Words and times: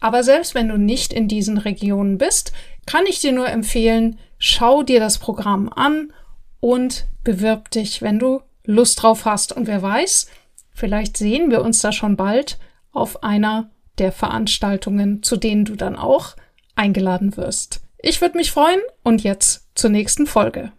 Aber 0.00 0.22
selbst 0.22 0.54
wenn 0.54 0.68
du 0.68 0.78
nicht 0.78 1.12
in 1.12 1.28
diesen 1.28 1.58
Regionen 1.58 2.18
bist, 2.18 2.52
kann 2.86 3.06
ich 3.06 3.20
dir 3.20 3.32
nur 3.32 3.48
empfehlen, 3.48 4.18
schau 4.38 4.82
dir 4.82 5.00
das 5.00 5.18
Programm 5.18 5.68
an 5.68 6.12
und 6.60 7.06
bewirb 7.24 7.70
dich, 7.70 8.02
wenn 8.02 8.18
du 8.18 8.40
Lust 8.64 9.02
drauf 9.02 9.24
hast. 9.24 9.52
Und 9.52 9.66
wer 9.66 9.82
weiß, 9.82 10.28
vielleicht 10.72 11.16
sehen 11.16 11.50
wir 11.50 11.62
uns 11.62 11.80
da 11.80 11.92
schon 11.92 12.16
bald 12.16 12.58
auf 12.92 13.22
einer 13.22 13.70
der 13.98 14.12
Veranstaltungen, 14.12 15.22
zu 15.22 15.36
denen 15.36 15.64
du 15.64 15.76
dann 15.76 15.96
auch 15.96 16.36
eingeladen 16.74 17.36
wirst. 17.36 17.80
Ich 17.98 18.20
würde 18.20 18.36
mich 18.36 18.52
freuen 18.52 18.80
und 19.02 19.22
jetzt 19.22 19.66
zur 19.74 19.90
nächsten 19.90 20.26
Folge. 20.26 20.72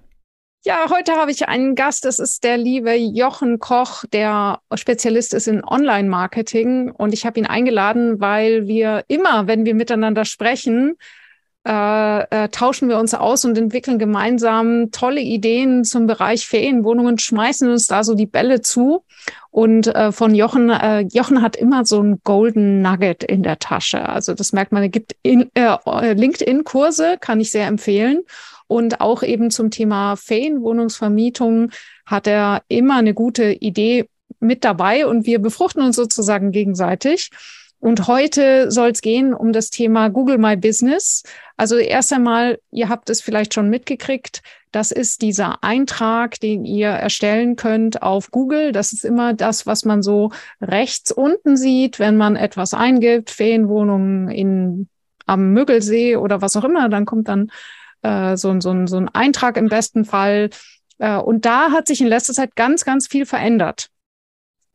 Ja, 0.66 0.90
heute 0.90 1.14
habe 1.14 1.32
ich 1.32 1.48
einen 1.48 1.76
Gast, 1.76 2.04
das 2.04 2.20
ist 2.20 2.44
der 2.44 2.58
liebe 2.58 2.94
Jochen 2.94 3.60
Koch, 3.60 4.04
der 4.12 4.60
Spezialist 4.76 5.34
ist 5.34 5.48
in 5.48 5.64
Online-Marketing. 5.64 6.92
Und 6.92 7.14
ich 7.14 7.26
habe 7.26 7.40
ihn 7.40 7.46
eingeladen, 7.46 8.20
weil 8.20 8.68
wir 8.68 9.06
immer, 9.08 9.48
wenn 9.48 9.66
wir 9.66 9.76
miteinander 9.76 10.26
sprechen, 10.26 10.98
äh, 11.66 12.22
äh, 12.32 12.50
tauschen 12.50 12.90
wir 12.90 12.98
uns 12.98 13.14
aus 13.14 13.46
und 13.46 13.58
entwickeln 13.58 14.00
gemeinsam 14.00 14.92
tolle 14.92 15.22
Ideen 15.22 15.84
zum 15.84 16.08
Bereich 16.08 16.48
Ferienwohnungen, 16.48 17.18
schmeißen 17.18 17.70
uns 17.70 17.88
da 17.88 18.04
so 18.04 18.14
die 18.14 18.26
Bälle 18.26 18.62
zu. 18.62 19.06
Und 19.52 19.88
äh, 19.88 20.12
von 20.12 20.36
Jochen, 20.36 20.70
äh, 20.70 21.02
Jochen 21.12 21.42
hat 21.42 21.56
immer 21.56 21.86
so 21.86 22.02
ein 22.02 22.20
Golden 22.24 22.82
Nugget 22.82 23.24
in 23.24 23.44
der 23.44 23.60
Tasche. 23.60 24.08
Also 24.08 24.34
das 24.34 24.54
merkt 24.54 24.72
man, 24.72 24.84
er 24.84 24.90
gibt 24.90 25.16
in, 25.24 25.50
äh, 25.56 26.14
LinkedIn-Kurse, 26.14 27.18
kann 27.20 27.40
ich 27.40 27.52
sehr 27.52 27.68
empfehlen. 27.68 28.24
Und 28.68 29.02
auch 29.02 29.24
eben 29.24 29.50
zum 29.52 29.72
Thema 29.72 30.16
Ferienwohnungsvermietung 30.16 31.72
hat 32.06 32.28
er 32.28 32.64
immer 32.68 32.98
eine 32.98 33.14
gute 33.14 33.52
Idee 33.52 34.10
mit 34.40 34.64
dabei 34.64 35.08
und 35.08 35.26
wir 35.26 35.40
befruchten 35.40 35.82
uns 35.82 35.96
sozusagen 35.96 36.52
gegenseitig. 36.52 37.32
Und 37.80 38.08
heute 38.08 38.72
soll 38.72 38.90
es 38.90 39.02
gehen 39.02 39.34
um 39.34 39.54
das 39.54 39.70
Thema 39.70 40.10
Google 40.10 40.40
My 40.40 40.58
Business. 40.58 41.24
Also 41.58 41.78
erst 41.78 42.12
einmal, 42.12 42.60
ihr 42.72 42.90
habt 42.90 43.10
es 43.10 43.22
vielleicht 43.22 43.54
schon 43.54 43.70
mitgekriegt, 43.70 44.42
das 44.72 44.92
ist 44.92 45.22
dieser 45.22 45.64
Eintrag, 45.64 46.40
den 46.40 46.66
ihr 46.66 46.90
erstellen 46.90 47.56
könnt 47.56 48.02
auf 48.02 48.32
Google. 48.32 48.72
Das 48.72 48.92
ist 48.92 49.06
immer 49.06 49.34
das, 49.34 49.66
was 49.66 49.86
man 49.86 50.04
so 50.04 50.32
rechts 50.62 51.12
unten 51.12 51.56
sieht, 51.56 52.00
wenn 52.00 52.18
man 52.18 52.36
etwas 52.36 52.74
eingibt, 52.74 53.30
Ferienwohnungen 53.30 54.30
in 54.30 54.90
am 55.26 55.52
Müggelsee 55.52 56.16
oder 56.16 56.42
was 56.42 56.56
auch 56.56 56.64
immer, 56.64 56.90
dann 56.90 57.06
kommt 57.06 57.28
dann 57.28 57.52
äh, 58.08 58.38
so, 58.38 58.60
so, 58.60 58.88
so 58.88 58.98
ein 58.98 59.10
Eintrag 59.10 59.58
im 59.58 59.68
besten 59.68 60.06
Fall. 60.06 60.50
Äh, 61.00 61.18
und 61.18 61.46
da 61.46 61.72
hat 61.72 61.88
sich 61.88 62.02
in 62.02 62.08
letzter 62.08 62.34
Zeit 62.34 62.56
ganz, 62.56 62.86
ganz 62.86 63.08
viel 63.08 63.26
verändert. 63.26 63.90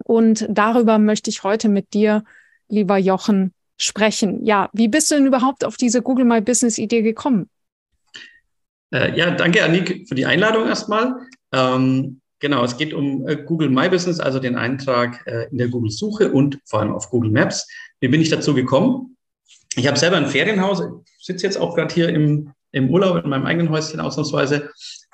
Und 0.04 0.46
darüber 0.50 0.98
möchte 0.98 1.30
ich 1.30 1.42
heute 1.42 1.68
mit 1.68 1.94
dir, 1.94 2.24
lieber 2.68 2.98
Jochen, 2.98 3.52
sprechen. 3.78 4.44
Ja, 4.44 4.68
wie 4.72 4.88
bist 4.88 5.10
du 5.10 5.14
denn 5.14 5.26
überhaupt 5.26 5.64
auf 5.64 5.76
diese 5.76 6.02
Google 6.02 6.24
My 6.24 6.40
Business 6.40 6.78
Idee 6.78 7.02
gekommen? 7.02 7.48
Äh, 8.92 9.16
ja, 9.16 9.30
danke, 9.30 9.64
Annik, 9.64 10.06
für 10.08 10.14
die 10.14 10.26
Einladung 10.26 10.66
erstmal. 10.66 11.14
Ähm, 11.52 12.20
genau, 12.38 12.64
es 12.64 12.76
geht 12.76 12.92
um 12.92 13.26
äh, 13.26 13.36
Google 13.36 13.70
My 13.70 13.88
Business, 13.88 14.20
also 14.20 14.38
den 14.38 14.56
Eintrag 14.56 15.26
äh, 15.26 15.48
in 15.50 15.58
der 15.58 15.68
Google-Suche 15.68 16.30
und 16.30 16.58
vor 16.66 16.80
allem 16.80 16.92
auf 16.92 17.10
Google 17.10 17.30
Maps. 17.30 17.66
Wie 18.00 18.08
bin 18.08 18.20
ich 18.20 18.28
dazu 18.28 18.54
gekommen? 18.54 19.16
Ich 19.76 19.86
habe 19.86 19.98
selber 19.98 20.18
ein 20.18 20.26
Ferienhaus, 20.26 20.82
sitze 21.18 21.46
jetzt 21.46 21.56
auch 21.56 21.74
gerade 21.74 21.94
hier 21.94 22.10
im 22.10 22.52
im 22.72 22.90
Urlaub 22.90 23.22
in 23.22 23.30
meinem 23.30 23.46
eigenen 23.46 23.70
Häuschen 23.70 24.00
ausnahmsweise. 24.00 24.70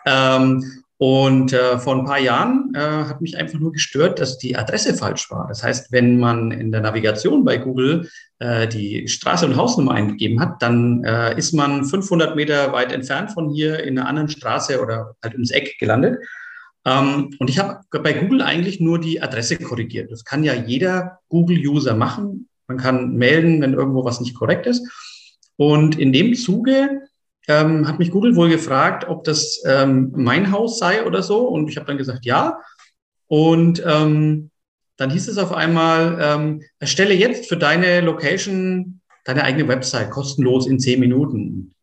Ähm, 0.06 0.82
Und 1.00 1.52
äh, 1.52 1.78
vor 1.78 1.94
ein 1.94 2.04
paar 2.04 2.18
Jahren 2.18 2.72
äh, 2.74 2.80
hat 2.80 3.20
mich 3.20 3.36
einfach 3.36 3.60
nur 3.60 3.70
gestört, 3.70 4.18
dass 4.18 4.36
die 4.36 4.56
Adresse 4.56 4.94
falsch 4.94 5.30
war. 5.30 5.46
Das 5.46 5.62
heißt, 5.62 5.92
wenn 5.92 6.18
man 6.18 6.50
in 6.50 6.72
der 6.72 6.80
Navigation 6.80 7.44
bei 7.44 7.56
Google 7.56 8.08
äh, 8.40 8.66
die 8.66 9.06
Straße 9.06 9.46
und 9.46 9.54
Hausnummer 9.54 9.92
eingegeben 9.92 10.40
hat, 10.40 10.60
dann 10.60 11.04
äh, 11.04 11.38
ist 11.38 11.52
man 11.54 11.84
500 11.84 12.34
Meter 12.34 12.72
weit 12.72 12.92
entfernt 12.92 13.30
von 13.30 13.48
hier 13.48 13.84
in 13.84 13.96
einer 13.96 14.08
anderen 14.08 14.28
Straße 14.28 14.82
oder 14.82 15.14
halt 15.22 15.34
ums 15.34 15.52
Eck 15.52 15.78
gelandet. 15.78 16.18
Ähm, 16.84 17.30
und 17.38 17.48
ich 17.48 17.60
habe 17.60 17.78
bei 18.02 18.12
Google 18.12 18.42
eigentlich 18.42 18.80
nur 18.80 18.98
die 18.98 19.22
Adresse 19.22 19.56
korrigiert. 19.56 20.10
Das 20.10 20.24
kann 20.24 20.42
ja 20.42 20.54
jeder 20.54 21.20
Google-User 21.28 21.94
machen. 21.94 22.48
Man 22.66 22.76
kann 22.76 23.14
melden, 23.14 23.60
wenn 23.60 23.74
irgendwo 23.74 24.04
was 24.04 24.20
nicht 24.20 24.34
korrekt 24.34 24.66
ist. 24.66 24.84
Und 25.54 25.96
in 25.96 26.12
dem 26.12 26.34
Zuge 26.34 27.02
ähm, 27.48 27.88
hat 27.88 27.98
mich 27.98 28.10
Google 28.10 28.36
wohl 28.36 28.48
gefragt, 28.48 29.08
ob 29.08 29.24
das 29.24 29.62
ähm, 29.66 30.12
mein 30.14 30.52
Haus 30.52 30.78
sei 30.78 31.04
oder 31.04 31.22
so. 31.22 31.48
Und 31.48 31.68
ich 31.68 31.76
habe 31.76 31.86
dann 31.86 31.98
gesagt, 31.98 32.24
ja. 32.24 32.60
Und 33.26 33.82
ähm, 33.84 34.50
dann 34.96 35.10
hieß 35.10 35.28
es 35.28 35.38
auf 35.38 35.52
einmal, 35.52 36.18
ähm, 36.20 36.62
erstelle 36.78 37.14
jetzt 37.14 37.48
für 37.48 37.56
deine 37.56 38.00
Location 38.00 38.98
deine 39.28 39.44
eigene 39.44 39.68
Website 39.68 40.10
kostenlos 40.10 40.66
in 40.66 40.80
zehn 40.80 41.00
Minuten. 41.00 41.74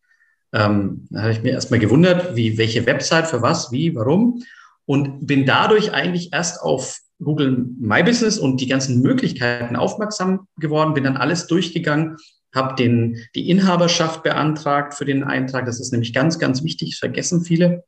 Ähm, 0.52 1.06
da 1.10 1.22
habe 1.22 1.32
ich 1.32 1.42
mir 1.42 1.52
erstmal 1.52 1.78
gewundert, 1.78 2.34
wie, 2.34 2.58
welche 2.58 2.84
Website, 2.86 3.28
für 3.28 3.40
was, 3.40 3.70
wie, 3.70 3.94
warum. 3.94 4.42
Und 4.84 5.28
bin 5.28 5.46
dadurch 5.46 5.92
eigentlich 5.92 6.32
erst 6.32 6.60
auf 6.60 6.98
Google 7.22 7.66
My 7.78 8.02
Business 8.02 8.36
und 8.36 8.60
die 8.60 8.66
ganzen 8.66 9.00
Möglichkeiten 9.00 9.76
aufmerksam 9.76 10.48
geworden, 10.58 10.94
bin 10.94 11.04
dann 11.04 11.16
alles 11.16 11.46
durchgegangen 11.46 12.16
habe 12.56 12.74
den, 12.74 13.22
die 13.34 13.50
Inhaberschaft 13.50 14.22
beantragt 14.22 14.94
für 14.94 15.04
den 15.04 15.22
Eintrag. 15.22 15.66
Das 15.66 15.78
ist 15.78 15.92
nämlich 15.92 16.12
ganz, 16.12 16.38
ganz 16.38 16.64
wichtig, 16.64 16.98
vergessen 16.98 17.44
viele. 17.44 17.84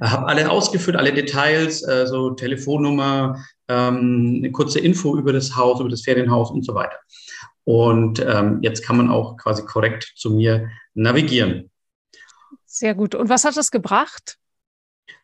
Habe 0.00 0.26
alle 0.26 0.50
ausgeführt, 0.50 0.96
alle 0.96 1.12
Details, 1.12 1.86
äh, 1.86 2.06
so 2.06 2.30
Telefonnummer, 2.30 3.44
ähm, 3.68 4.36
eine 4.38 4.50
kurze 4.50 4.80
Info 4.80 5.16
über 5.16 5.32
das 5.32 5.54
Haus, 5.56 5.80
über 5.80 5.90
das 5.90 6.02
Ferienhaus 6.02 6.50
und 6.50 6.64
so 6.64 6.74
weiter. 6.74 6.96
Und 7.64 8.18
ähm, 8.26 8.58
jetzt 8.62 8.82
kann 8.82 8.96
man 8.96 9.10
auch 9.10 9.36
quasi 9.36 9.64
korrekt 9.64 10.12
zu 10.16 10.30
mir 10.30 10.70
navigieren. 10.94 11.70
Sehr 12.64 12.94
gut. 12.94 13.14
Und 13.14 13.28
was 13.28 13.44
hat 13.44 13.56
das 13.56 13.70
gebracht? 13.70 14.38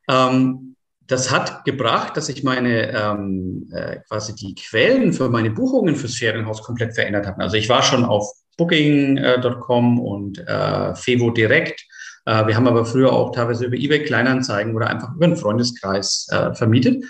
Ähm, 0.08 0.75
das 1.06 1.30
hat 1.30 1.64
gebracht, 1.64 2.16
dass 2.16 2.28
ich 2.28 2.42
meine 2.42 2.90
ähm, 2.92 3.68
äh, 3.72 3.98
quasi 4.08 4.34
die 4.34 4.54
Quellen 4.54 5.12
für 5.12 5.28
meine 5.28 5.50
Buchungen 5.50 5.94
fürs 5.94 6.16
Ferienhaus 6.16 6.62
komplett 6.62 6.94
verändert 6.94 7.26
habe. 7.26 7.42
Also 7.42 7.56
ich 7.56 7.68
war 7.68 7.82
schon 7.82 8.04
auf 8.04 8.28
Booking.com 8.56 10.00
und 10.00 10.38
äh, 10.38 10.94
Fevo 10.94 11.30
direkt. 11.30 11.84
Äh, 12.24 12.46
wir 12.46 12.56
haben 12.56 12.66
aber 12.66 12.84
früher 12.84 13.12
auch 13.12 13.32
teilweise 13.32 13.66
über 13.66 13.76
eBay 13.76 14.02
Kleinanzeigen 14.04 14.74
oder 14.74 14.88
einfach 14.88 15.14
über 15.14 15.26
einen 15.26 15.36
Freundeskreis 15.36 16.26
äh, 16.30 16.54
vermietet. 16.54 17.04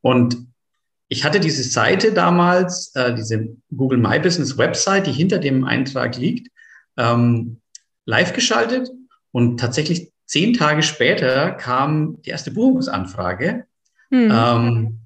Und 0.00 0.36
ich 1.08 1.24
hatte 1.24 1.38
diese 1.38 1.62
Seite 1.62 2.12
damals, 2.12 2.94
äh, 2.94 3.14
diese 3.14 3.48
Google 3.76 3.98
My 3.98 4.18
Business 4.18 4.56
Website, 4.56 5.06
die 5.06 5.12
hinter 5.12 5.38
dem 5.38 5.64
Eintrag 5.64 6.16
liegt, 6.16 6.48
ähm, 6.96 7.60
live 8.06 8.32
geschaltet 8.32 8.88
und 9.32 9.58
tatsächlich 9.58 10.13
zehn 10.34 10.52
Tage 10.52 10.82
später 10.82 11.52
kam 11.52 12.20
die 12.22 12.30
erste 12.30 12.50
Buchungsanfrage. 12.50 13.66
Mhm. 14.10 14.32
Ähm, 14.32 14.98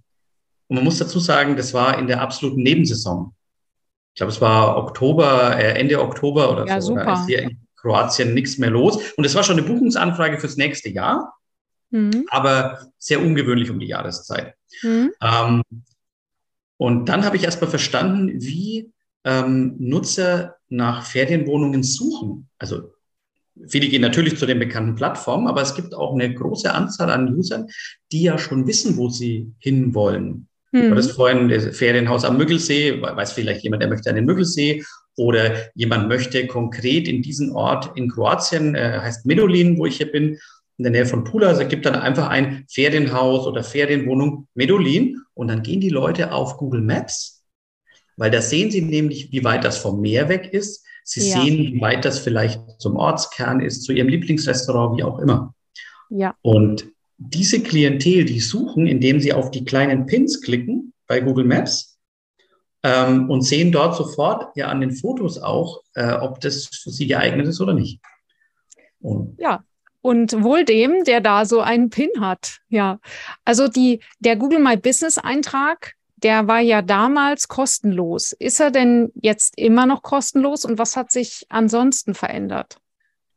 und 0.68 0.76
man 0.76 0.84
muss 0.84 0.98
dazu 0.98 1.18
sagen, 1.18 1.54
das 1.54 1.74
war 1.74 1.98
in 1.98 2.06
der 2.06 2.22
absoluten 2.22 2.62
Nebensaison. 2.62 3.34
Ich 4.14 4.18
glaube, 4.18 4.32
es 4.32 4.40
war 4.40 4.78
Oktober, 4.78 5.54
äh, 5.54 5.78
Ende 5.78 6.00
Oktober 6.00 6.50
oder 6.50 6.66
ja, 6.66 6.80
so. 6.80 6.88
Super. 6.88 7.04
Da 7.04 7.12
ist 7.12 7.26
hier 7.26 7.42
in 7.42 7.58
Kroatien 7.76 8.32
nichts 8.32 8.56
mehr 8.56 8.70
los. 8.70 9.12
Und 9.18 9.24
es 9.26 9.34
war 9.34 9.42
schon 9.42 9.58
eine 9.58 9.66
Buchungsanfrage 9.66 10.38
fürs 10.38 10.56
nächste 10.56 10.88
Jahr, 10.88 11.34
mhm. 11.90 12.24
aber 12.30 12.86
sehr 12.96 13.20
ungewöhnlich 13.20 13.70
um 13.70 13.78
die 13.78 13.88
Jahreszeit. 13.88 14.54
Mhm. 14.82 15.12
Ähm, 15.22 15.62
und 16.78 17.06
dann 17.10 17.26
habe 17.26 17.36
ich 17.36 17.44
erst 17.44 17.60
mal 17.60 17.68
verstanden, 17.68 18.30
wie 18.40 18.94
ähm, 19.24 19.76
Nutzer 19.78 20.56
nach 20.70 21.04
Ferienwohnungen 21.04 21.82
suchen. 21.82 22.48
Also 22.58 22.94
Viele 23.66 23.88
gehen 23.88 24.02
natürlich 24.02 24.36
zu 24.36 24.46
den 24.46 24.58
bekannten 24.58 24.94
Plattformen, 24.94 25.48
aber 25.48 25.62
es 25.62 25.74
gibt 25.74 25.94
auch 25.94 26.14
eine 26.14 26.32
große 26.32 26.72
Anzahl 26.72 27.10
an 27.10 27.34
Usern, 27.34 27.68
die 28.12 28.22
ja 28.22 28.38
schon 28.38 28.66
wissen, 28.66 28.96
wo 28.96 29.08
sie 29.08 29.52
hinwollen. 29.58 30.48
Mhm. 30.72 30.94
Das 30.94 31.10
vorhin 31.12 31.48
das 31.48 31.76
Ferienhaus 31.76 32.24
am 32.24 32.36
Müggelsee, 32.36 33.00
weiß 33.00 33.32
vielleicht 33.32 33.62
jemand, 33.62 33.82
der 33.82 33.88
möchte 33.88 34.10
an 34.10 34.16
den 34.16 34.26
Müggelsee 34.26 34.84
oder 35.16 35.56
jemand 35.74 36.08
möchte 36.08 36.46
konkret 36.46 37.08
in 37.08 37.22
diesen 37.22 37.52
Ort 37.52 37.96
in 37.96 38.08
Kroatien, 38.08 38.74
äh, 38.74 39.00
heißt 39.00 39.26
Medulin, 39.26 39.78
wo 39.78 39.86
ich 39.86 39.96
hier 39.96 40.10
bin, 40.10 40.38
in 40.76 40.84
der 40.84 40.92
Nähe 40.92 41.06
von 41.06 41.24
Pula, 41.24 41.48
also 41.48 41.66
gibt 41.66 41.86
dann 41.86 41.96
einfach 41.96 42.28
ein 42.28 42.64
Ferienhaus 42.70 43.46
oder 43.46 43.64
Ferienwohnung 43.64 44.46
Medulin 44.54 45.20
und 45.34 45.48
dann 45.48 45.62
gehen 45.62 45.80
die 45.80 45.88
Leute 45.88 46.32
auf 46.32 46.56
Google 46.56 46.82
Maps, 46.82 47.42
weil 48.16 48.30
da 48.30 48.40
sehen 48.40 48.70
sie 48.70 48.82
nämlich, 48.82 49.32
wie 49.32 49.42
weit 49.42 49.64
das 49.64 49.78
vom 49.78 50.00
Meer 50.00 50.28
weg 50.28 50.50
ist 50.52 50.84
Sie 51.08 51.26
ja. 51.26 51.40
sehen, 51.40 51.72
wie 51.72 51.80
weit 51.80 52.04
das 52.04 52.18
vielleicht 52.18 52.60
zum 52.78 52.96
Ortskern 52.96 53.60
ist, 53.60 53.84
zu 53.84 53.92
Ihrem 53.92 54.08
Lieblingsrestaurant, 54.08 54.98
wie 54.98 55.04
auch 55.04 55.18
immer. 55.20 55.54
Ja. 56.10 56.34
Und 56.42 56.86
diese 57.16 57.62
Klientel, 57.62 58.26
die 58.26 58.40
suchen, 58.40 58.86
indem 58.86 59.18
sie 59.18 59.32
auf 59.32 59.50
die 59.50 59.64
kleinen 59.64 60.04
Pins 60.04 60.42
klicken 60.42 60.92
bei 61.06 61.20
Google 61.20 61.46
Maps 61.46 61.98
ähm, 62.82 63.30
und 63.30 63.40
sehen 63.40 63.72
dort 63.72 63.96
sofort 63.96 64.54
ja 64.54 64.68
an 64.68 64.82
den 64.82 64.92
Fotos 64.92 65.38
auch, 65.38 65.82
äh, 65.94 66.12
ob 66.12 66.40
das 66.40 66.66
für 66.66 66.90
sie 66.90 67.06
geeignet 67.06 67.46
ist 67.48 67.60
oder 67.62 67.72
nicht. 67.72 68.00
Und 69.00 69.34
ja, 69.38 69.64
und 70.02 70.42
wohl 70.42 70.66
dem, 70.66 71.04
der 71.04 71.22
da 71.22 71.46
so 71.46 71.60
einen 71.60 71.88
Pin 71.88 72.10
hat. 72.20 72.58
Ja, 72.68 73.00
also 73.46 73.66
die, 73.66 74.00
der 74.18 74.36
Google 74.36 74.60
My 74.60 74.76
Business 74.76 75.16
Eintrag 75.16 75.94
der 76.22 76.48
war 76.48 76.60
ja 76.60 76.82
damals 76.82 77.48
kostenlos. 77.48 78.32
Ist 78.32 78.60
er 78.60 78.70
denn 78.70 79.10
jetzt 79.14 79.54
immer 79.56 79.86
noch 79.86 80.02
kostenlos 80.02 80.64
und 80.64 80.78
was 80.78 80.96
hat 80.96 81.12
sich 81.12 81.46
ansonsten 81.48 82.14
verändert? 82.14 82.78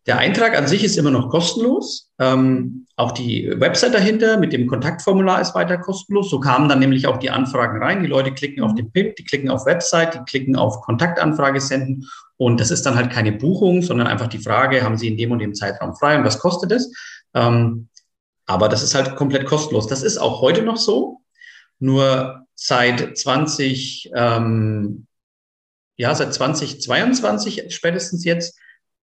Der 0.07 0.17
Eintrag 0.17 0.57
an 0.57 0.67
sich 0.67 0.83
ist 0.83 0.97
immer 0.97 1.11
noch 1.11 1.29
kostenlos. 1.29 2.09
Ähm, 2.17 2.87
auch 2.95 3.11
die 3.11 3.53
Website 3.55 3.93
dahinter 3.93 4.37
mit 4.37 4.51
dem 4.51 4.65
Kontaktformular 4.65 5.39
ist 5.39 5.53
weiter 5.53 5.77
kostenlos. 5.77 6.31
So 6.31 6.39
kamen 6.39 6.67
dann 6.69 6.79
nämlich 6.79 7.05
auch 7.05 7.17
die 7.17 7.29
Anfragen 7.29 7.83
rein. 7.83 8.01
Die 8.01 8.09
Leute 8.09 8.33
klicken 8.33 8.63
auf 8.63 8.71
mhm. 8.71 8.77
den 8.77 8.91
Pin, 8.91 9.13
die 9.17 9.23
klicken 9.23 9.51
auf 9.51 9.67
Website, 9.67 10.15
die 10.15 10.23
klicken 10.27 10.55
auf 10.55 10.81
Kontaktanfrage 10.81 11.61
senden. 11.61 12.07
Und 12.37 12.59
das 12.59 12.71
ist 12.71 12.83
dann 12.87 12.95
halt 12.95 13.11
keine 13.11 13.31
Buchung, 13.31 13.83
sondern 13.83 14.07
einfach 14.07 14.27
die 14.27 14.39
Frage, 14.39 14.81
haben 14.81 14.97
Sie 14.97 15.07
in 15.07 15.17
dem 15.17 15.31
und 15.31 15.39
dem 15.39 15.53
Zeitraum 15.53 15.95
frei 15.95 16.17
und 16.17 16.25
was 16.25 16.39
kostet 16.39 16.71
es? 16.71 16.91
Ähm, 17.35 17.87
aber 18.47 18.69
das 18.69 18.81
ist 18.81 18.95
halt 18.95 19.15
komplett 19.15 19.45
kostenlos. 19.45 19.85
Das 19.85 20.01
ist 20.01 20.17
auch 20.17 20.41
heute 20.41 20.63
noch 20.63 20.77
so. 20.77 21.20
Nur 21.81 22.45
seit 22.55 23.17
20, 23.17 24.11
ähm, 24.15 25.07
ja, 25.97 26.15
seit 26.15 26.33
2022 26.33 27.73
spätestens 27.73 28.23
jetzt 28.23 28.57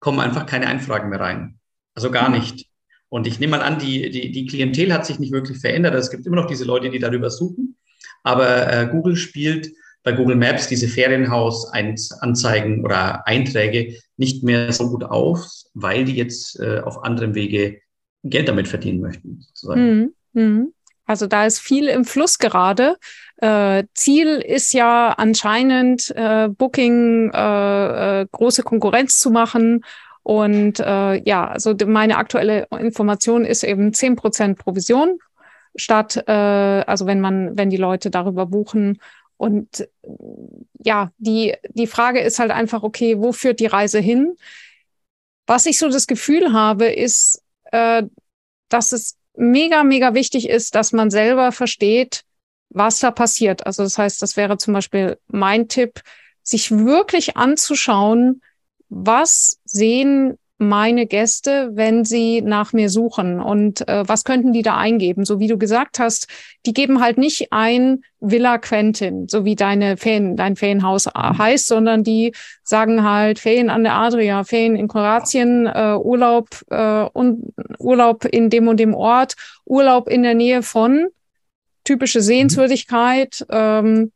kommen 0.00 0.18
einfach 0.20 0.46
keine 0.46 0.66
Einfragen 0.66 1.10
mehr 1.10 1.20
rein. 1.20 1.60
Also 1.94 2.10
gar 2.10 2.28
mhm. 2.30 2.38
nicht. 2.38 2.66
Und 3.08 3.26
ich 3.26 3.38
nehme 3.38 3.58
mal 3.58 3.62
an, 3.62 3.78
die, 3.78 4.10
die, 4.10 4.32
die 4.32 4.46
Klientel 4.46 4.92
hat 4.92 5.04
sich 5.04 5.18
nicht 5.18 5.32
wirklich 5.32 5.58
verändert. 5.58 5.94
Es 5.94 6.10
gibt 6.10 6.26
immer 6.26 6.36
noch 6.36 6.46
diese 6.46 6.64
Leute, 6.64 6.88
die 6.88 6.98
darüber 6.98 7.28
suchen. 7.28 7.76
Aber 8.22 8.72
äh, 8.72 8.88
Google 8.90 9.16
spielt 9.16 9.70
bei 10.02 10.12
Google 10.12 10.36
Maps 10.36 10.68
diese 10.68 10.88
Ferienhaus-Anzeigen 10.88 12.82
oder 12.82 13.26
Einträge 13.26 13.98
nicht 14.16 14.42
mehr 14.42 14.72
so 14.72 14.88
gut 14.88 15.04
auf, 15.04 15.46
weil 15.74 16.06
die 16.06 16.16
jetzt 16.16 16.58
äh, 16.58 16.80
auf 16.80 17.04
anderem 17.04 17.34
Wege 17.34 17.82
Geld 18.24 18.48
damit 18.48 18.68
verdienen 18.68 19.00
möchten. 19.00 19.42
Sozusagen. 19.42 19.98
Mhm. 19.98 20.14
Mhm. 20.32 20.72
Also 21.12 21.26
da 21.26 21.44
ist 21.44 21.58
viel 21.58 21.88
im 21.88 22.06
Fluss 22.06 22.38
gerade. 22.38 22.96
Äh, 23.36 23.84
Ziel 23.92 24.28
ist 24.38 24.72
ja 24.72 25.10
anscheinend, 25.10 26.10
äh, 26.16 26.48
Booking 26.48 27.30
äh, 27.34 28.22
äh, 28.22 28.26
große 28.32 28.62
Konkurrenz 28.62 29.18
zu 29.18 29.30
machen. 29.30 29.84
Und 30.22 30.80
äh, 30.80 31.22
ja, 31.28 31.48
also 31.48 31.74
meine 31.84 32.16
aktuelle 32.16 32.66
Information 32.80 33.44
ist 33.44 33.62
eben 33.62 33.92
zehn 33.92 34.16
Prozent 34.16 34.58
Provision 34.58 35.18
statt, 35.76 36.16
äh, 36.26 36.32
also 36.32 37.04
wenn 37.04 37.20
man, 37.20 37.58
wenn 37.58 37.68
die 37.68 37.76
Leute 37.76 38.10
darüber 38.10 38.46
buchen. 38.46 38.98
Und 39.36 39.86
ja, 40.78 41.10
die, 41.18 41.54
die 41.74 41.86
Frage 41.86 42.20
ist 42.20 42.38
halt 42.38 42.52
einfach, 42.52 42.82
okay, 42.82 43.18
wo 43.18 43.32
führt 43.32 43.60
die 43.60 43.66
Reise 43.66 43.98
hin? 43.98 44.34
Was 45.46 45.66
ich 45.66 45.78
so 45.78 45.90
das 45.90 46.06
Gefühl 46.06 46.54
habe, 46.54 46.86
ist, 46.86 47.42
dass 47.70 48.92
es 48.92 49.16
mega, 49.34 49.84
mega 49.84 50.14
wichtig 50.14 50.48
ist, 50.48 50.74
dass 50.74 50.92
man 50.92 51.10
selber 51.10 51.52
versteht, 51.52 52.22
was 52.70 52.98
da 52.98 53.10
passiert. 53.10 53.66
Also 53.66 53.82
das 53.82 53.98
heißt, 53.98 54.22
das 54.22 54.36
wäre 54.36 54.56
zum 54.58 54.74
Beispiel 54.74 55.18
mein 55.26 55.68
Tipp, 55.68 56.02
sich 56.42 56.70
wirklich 56.70 57.36
anzuschauen, 57.36 58.42
was 58.88 59.60
sehen 59.64 60.38
meine 60.62 61.06
Gäste, 61.06 61.70
wenn 61.74 62.04
sie 62.04 62.42
nach 62.42 62.72
mir 62.72 62.88
suchen? 62.88 63.40
Und 63.40 63.86
äh, 63.88 64.08
was 64.08 64.24
könnten 64.24 64.52
die 64.52 64.62
da 64.62 64.76
eingeben? 64.76 65.24
So 65.24 65.38
wie 65.38 65.46
du 65.46 65.58
gesagt 65.58 65.98
hast, 65.98 66.28
die 66.64 66.72
geben 66.72 67.00
halt 67.00 67.18
nicht 67.18 67.52
ein 67.52 68.02
Villa 68.20 68.58
Quentin, 68.58 69.28
so 69.28 69.44
wie 69.44 69.56
deine 69.56 69.96
Ferien, 69.96 70.36
dein 70.36 70.56
Ferienhaus 70.56 71.06
mhm. 71.06 71.38
heißt, 71.38 71.66
sondern 71.66 72.04
die 72.04 72.32
sagen 72.62 73.02
halt 73.02 73.38
Ferien 73.38 73.68
an 73.68 73.82
der 73.82 73.94
Adria, 73.94 74.44
Ferien 74.44 74.76
in 74.76 74.88
Kroatien, 74.88 75.66
äh, 75.66 75.96
Urlaub 75.96 76.48
äh, 76.70 77.02
und 77.12 77.52
Urlaub 77.78 78.24
in 78.24 78.48
dem 78.48 78.68
und 78.68 78.78
dem 78.78 78.94
Ort, 78.94 79.34
Urlaub 79.64 80.08
in 80.08 80.22
der 80.22 80.34
Nähe 80.34 80.62
von 80.62 81.08
typische 81.84 82.20
mhm. 82.20 82.24
Sehenswürdigkeit 82.24 83.44
ähm, 83.50 84.12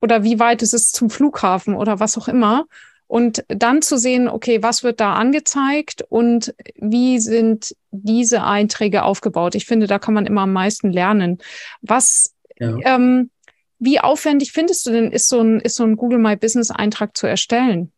oder 0.00 0.22
wie 0.22 0.38
weit 0.38 0.62
ist 0.62 0.74
es 0.74 0.92
zum 0.92 1.08
Flughafen 1.08 1.74
oder 1.74 1.98
was 1.98 2.18
auch 2.18 2.28
immer. 2.28 2.66
Und 3.06 3.44
dann 3.48 3.82
zu 3.82 3.98
sehen, 3.98 4.28
okay, 4.28 4.62
was 4.62 4.82
wird 4.82 4.98
da 5.00 5.14
angezeigt 5.14 6.04
und 6.08 6.54
wie 6.76 7.18
sind 7.18 7.76
diese 7.90 8.42
Einträge 8.42 9.02
aufgebaut? 9.02 9.54
Ich 9.54 9.66
finde, 9.66 9.86
da 9.86 9.98
kann 9.98 10.14
man 10.14 10.26
immer 10.26 10.42
am 10.42 10.52
meisten 10.52 10.90
lernen. 10.90 11.38
Was, 11.82 12.34
ja. 12.58 12.76
ähm, 12.84 13.30
wie 13.78 14.00
aufwendig 14.00 14.52
findest 14.52 14.86
du 14.86 14.90
denn, 14.90 15.12
ist 15.12 15.28
so 15.28 15.40
ein, 15.40 15.60
ist 15.60 15.76
so 15.76 15.84
ein 15.84 15.96
Google 15.96 16.18
My 16.18 16.36
Business 16.36 16.70
Eintrag 16.70 17.16
zu 17.16 17.26
erstellen? 17.26 17.92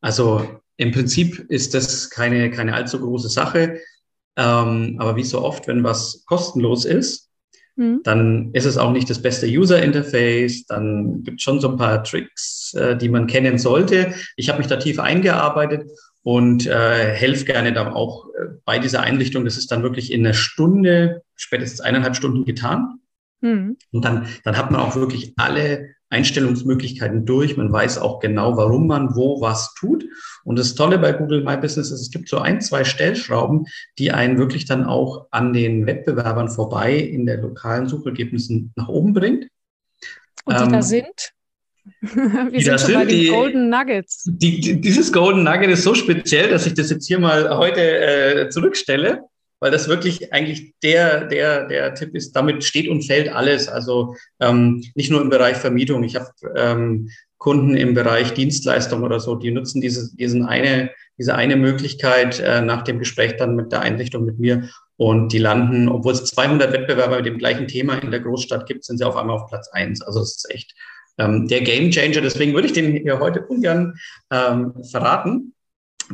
Also 0.00 0.60
im 0.76 0.90
Prinzip 0.90 1.38
ist 1.48 1.74
das 1.74 2.10
keine, 2.10 2.50
keine 2.50 2.74
allzu 2.74 2.98
große 2.98 3.28
Sache. 3.28 3.80
Ähm, 4.36 4.96
aber 4.98 5.16
wie 5.16 5.24
so 5.24 5.42
oft, 5.42 5.68
wenn 5.68 5.84
was 5.84 6.24
kostenlos 6.26 6.84
ist, 6.84 7.30
Mhm. 7.76 8.00
Dann 8.04 8.50
ist 8.52 8.64
es 8.64 8.78
auch 8.78 8.92
nicht 8.92 9.08
das 9.08 9.22
beste 9.22 9.46
User-Interface. 9.46 10.66
Dann 10.66 11.22
gibt 11.22 11.40
es 11.40 11.42
schon 11.42 11.60
so 11.60 11.70
ein 11.70 11.76
paar 11.76 12.04
Tricks, 12.04 12.74
äh, 12.74 12.96
die 12.96 13.08
man 13.08 13.26
kennen 13.26 13.58
sollte. 13.58 14.14
Ich 14.36 14.48
habe 14.48 14.58
mich 14.58 14.66
da 14.66 14.76
tief 14.76 14.98
eingearbeitet 14.98 15.90
und 16.22 16.66
äh, 16.66 17.14
helfe 17.14 17.44
gerne 17.44 17.72
da 17.72 17.92
auch 17.92 18.28
äh, 18.28 18.54
bei 18.64 18.78
dieser 18.78 19.02
Einrichtung. 19.02 19.44
Das 19.44 19.56
ist 19.56 19.72
dann 19.72 19.82
wirklich 19.82 20.12
in 20.12 20.24
einer 20.24 20.34
Stunde, 20.34 21.22
spätestens 21.36 21.80
eineinhalb 21.80 22.16
Stunden 22.16 22.44
getan. 22.44 23.00
Mhm. 23.40 23.76
Und 23.90 24.04
dann, 24.04 24.26
dann 24.44 24.56
hat 24.56 24.70
man 24.70 24.80
auch 24.80 24.94
wirklich 24.94 25.34
alle 25.36 25.94
Einstellungsmöglichkeiten 26.12 27.24
durch. 27.24 27.56
Man 27.56 27.72
weiß 27.72 27.98
auch 27.98 28.20
genau, 28.20 28.56
warum 28.56 28.86
man 28.86 29.16
wo 29.16 29.40
was 29.40 29.74
tut. 29.74 30.04
Und 30.44 30.58
das 30.58 30.74
Tolle 30.74 30.98
bei 30.98 31.12
Google 31.12 31.42
My 31.42 31.56
Business 31.56 31.90
ist, 31.90 32.00
es 32.00 32.10
gibt 32.10 32.28
so 32.28 32.38
ein, 32.38 32.60
zwei 32.60 32.84
Stellschrauben, 32.84 33.66
die 33.98 34.12
einen 34.12 34.38
wirklich 34.38 34.66
dann 34.66 34.84
auch 34.84 35.26
an 35.30 35.52
den 35.52 35.86
Wettbewerbern 35.86 36.48
vorbei 36.48 36.96
in 36.96 37.26
der 37.26 37.38
lokalen 37.38 37.88
Suchergebnissen 37.88 38.72
nach 38.76 38.88
oben 38.88 39.14
bringt. 39.14 39.48
Und 40.44 40.58
die 40.58 40.64
ähm, 40.64 40.72
da 40.72 40.82
sind? 40.82 41.32
Wir 42.00 42.50
die 42.50 42.62
sind 42.62 42.80
schon 42.80 42.94
bei 42.94 43.04
den 43.06 43.20
die, 43.20 43.28
Golden 43.28 43.70
Nuggets. 43.70 44.24
Die, 44.26 44.60
die, 44.60 44.80
dieses 44.80 45.12
Golden 45.12 45.42
Nugget 45.42 45.70
ist 45.70 45.82
so 45.82 45.94
speziell, 45.94 46.50
dass 46.50 46.66
ich 46.66 46.74
das 46.74 46.90
jetzt 46.90 47.06
hier 47.06 47.18
mal 47.18 47.56
heute 47.56 47.80
äh, 47.80 48.48
zurückstelle 48.50 49.24
weil 49.62 49.70
das 49.70 49.86
wirklich 49.86 50.32
eigentlich 50.32 50.74
der, 50.82 51.26
der, 51.26 51.68
der 51.68 51.94
Tipp 51.94 52.16
ist, 52.16 52.32
damit 52.32 52.64
steht 52.64 52.88
und 52.88 53.04
fällt 53.04 53.28
alles. 53.28 53.68
Also 53.68 54.16
ähm, 54.40 54.82
nicht 54.96 55.08
nur 55.08 55.22
im 55.22 55.30
Bereich 55.30 55.56
Vermietung. 55.56 56.02
Ich 56.02 56.16
habe 56.16 56.32
ähm, 56.56 57.08
Kunden 57.38 57.76
im 57.76 57.94
Bereich 57.94 58.34
Dienstleistung 58.34 59.04
oder 59.04 59.20
so, 59.20 59.36
die 59.36 59.52
nutzen 59.52 59.80
diese, 59.80 60.16
diesen 60.16 60.44
eine, 60.44 60.90
diese 61.16 61.36
eine 61.36 61.54
Möglichkeit 61.54 62.40
äh, 62.40 62.60
nach 62.60 62.82
dem 62.82 62.98
Gespräch 62.98 63.36
dann 63.36 63.54
mit 63.54 63.70
der 63.70 63.82
Einrichtung 63.82 64.24
mit 64.24 64.40
mir 64.40 64.68
und 64.96 65.32
die 65.32 65.38
landen, 65.38 65.88
obwohl 65.88 66.14
es 66.14 66.24
200 66.24 66.72
Wettbewerber 66.72 67.18
mit 67.18 67.26
dem 67.26 67.38
gleichen 67.38 67.68
Thema 67.68 67.94
in 68.02 68.10
der 68.10 68.18
Großstadt 68.18 68.66
gibt, 68.66 68.84
sind 68.84 68.98
sie 68.98 69.06
auf 69.06 69.14
einmal 69.14 69.36
auf 69.36 69.48
Platz 69.48 69.68
eins. 69.68 70.02
Also 70.02 70.22
es 70.22 70.38
ist 70.38 70.50
echt 70.50 70.74
ähm, 71.18 71.46
der 71.46 71.60
Game 71.60 71.92
Changer. 71.92 72.20
Deswegen 72.20 72.52
würde 72.52 72.66
ich 72.66 72.72
den 72.72 72.96
hier 72.96 73.20
heute 73.20 73.46
ungern 73.46 73.94
ähm, 74.32 74.74
verraten. 74.90 75.54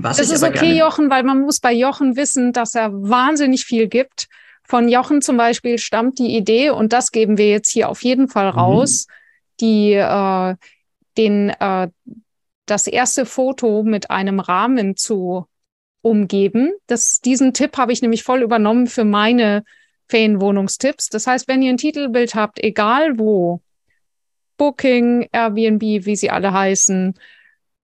Was 0.00 0.18
das 0.18 0.30
ist 0.30 0.42
okay, 0.42 0.78
Jochen, 0.78 1.10
weil 1.10 1.22
man 1.24 1.40
muss 1.40 1.60
bei 1.60 1.72
Jochen 1.72 2.16
wissen, 2.16 2.52
dass 2.52 2.74
er 2.74 2.92
wahnsinnig 2.92 3.64
viel 3.64 3.88
gibt. 3.88 4.28
Von 4.62 4.88
Jochen 4.88 5.22
zum 5.22 5.36
Beispiel 5.36 5.78
stammt 5.78 6.18
die 6.18 6.36
Idee, 6.36 6.70
und 6.70 6.92
das 6.92 7.10
geben 7.10 7.38
wir 7.38 7.48
jetzt 7.48 7.70
hier 7.70 7.88
auf 7.88 8.02
jeden 8.02 8.28
Fall 8.28 8.52
mhm. 8.52 8.58
raus, 8.58 9.06
mhm. 9.08 9.12
die 9.60 9.92
äh, 9.94 10.54
den 11.16 11.50
äh, 11.50 11.88
das 12.66 12.86
erste 12.86 13.26
Foto 13.26 13.82
mit 13.82 14.10
einem 14.10 14.40
Rahmen 14.40 14.96
zu 14.96 15.46
umgeben. 16.02 16.72
Das, 16.86 17.20
diesen 17.20 17.54
Tipp 17.54 17.76
habe 17.76 17.92
ich 17.92 18.02
nämlich 18.02 18.22
voll 18.22 18.42
übernommen 18.42 18.86
für 18.86 19.04
meine 19.04 19.64
Ferienwohnungstipps. 20.08 21.08
Das 21.08 21.26
heißt, 21.26 21.48
wenn 21.48 21.62
ihr 21.62 21.72
ein 21.72 21.76
Titelbild 21.76 22.34
habt, 22.34 22.62
egal 22.62 23.18
wo, 23.18 23.60
Booking, 24.56 25.28
Airbnb, 25.32 25.82
wie 25.82 26.16
sie 26.16 26.30
alle 26.30 26.52
heißen, 26.52 27.14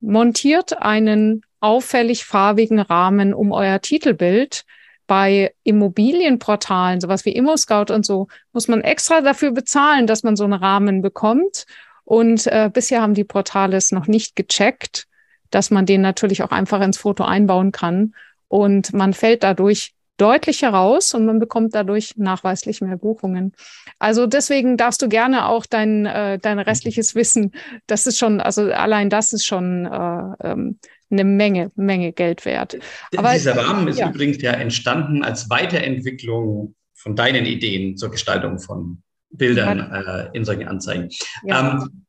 montiert 0.00 0.80
einen 0.80 1.42
auffällig 1.64 2.26
farbigen 2.26 2.78
Rahmen 2.78 3.32
um 3.32 3.50
euer 3.50 3.80
Titelbild. 3.80 4.64
Bei 5.06 5.54
Immobilienportalen, 5.64 7.00
sowas 7.00 7.24
wie 7.24 7.32
ImmoScout 7.34 7.92
und 7.92 8.06
so, 8.06 8.28
muss 8.52 8.68
man 8.68 8.82
extra 8.82 9.22
dafür 9.22 9.50
bezahlen, 9.50 10.06
dass 10.06 10.22
man 10.22 10.36
so 10.36 10.44
einen 10.44 10.52
Rahmen 10.52 11.02
bekommt. 11.02 11.64
Und 12.04 12.46
äh, 12.46 12.70
bisher 12.72 13.00
haben 13.00 13.14
die 13.14 13.24
Portale 13.24 13.76
es 13.76 13.92
noch 13.92 14.06
nicht 14.06 14.36
gecheckt, 14.36 15.06
dass 15.50 15.70
man 15.70 15.86
den 15.86 16.02
natürlich 16.02 16.42
auch 16.42 16.50
einfach 16.50 16.82
ins 16.82 16.98
Foto 16.98 17.24
einbauen 17.24 17.72
kann. 17.72 18.14
Und 18.48 18.92
man 18.92 19.14
fällt 19.14 19.42
dadurch 19.42 19.94
deutlich 20.16 20.62
heraus 20.62 21.14
und 21.14 21.26
man 21.26 21.38
bekommt 21.38 21.74
dadurch 21.74 22.16
nachweislich 22.16 22.80
mehr 22.80 22.96
Buchungen. 22.96 23.52
Also 23.98 24.26
deswegen 24.26 24.76
darfst 24.76 25.02
du 25.02 25.08
gerne 25.08 25.48
auch 25.48 25.66
dein, 25.66 26.06
äh, 26.06 26.38
dein 26.38 26.58
restliches 26.58 27.14
Wissen, 27.14 27.52
das 27.86 28.06
ist 28.06 28.18
schon, 28.18 28.40
also 28.40 28.70
allein 28.70 29.10
das 29.10 29.32
ist 29.32 29.44
schon 29.44 29.86
äh, 29.86 30.48
ähm, 30.48 30.78
eine 31.10 31.24
Menge, 31.24 31.70
Menge 31.76 32.12
Geld 32.12 32.44
wert. 32.44 32.78
Aber, 33.16 33.32
Dieser 33.32 33.56
Rahmen 33.56 33.88
ist 33.88 33.98
ja. 33.98 34.08
übrigens 34.08 34.40
ja 34.42 34.52
entstanden 34.52 35.22
als 35.22 35.50
Weiterentwicklung 35.50 36.74
von 36.94 37.16
deinen 37.16 37.46
Ideen 37.46 37.96
zur 37.96 38.10
Gestaltung 38.10 38.58
von 38.58 39.02
Bildern 39.30 39.78
äh, 39.92 40.36
in 40.36 40.44
solchen 40.44 40.68
Anzeigen. 40.68 41.08
Ja. 41.44 41.78
Ähm, 41.78 42.04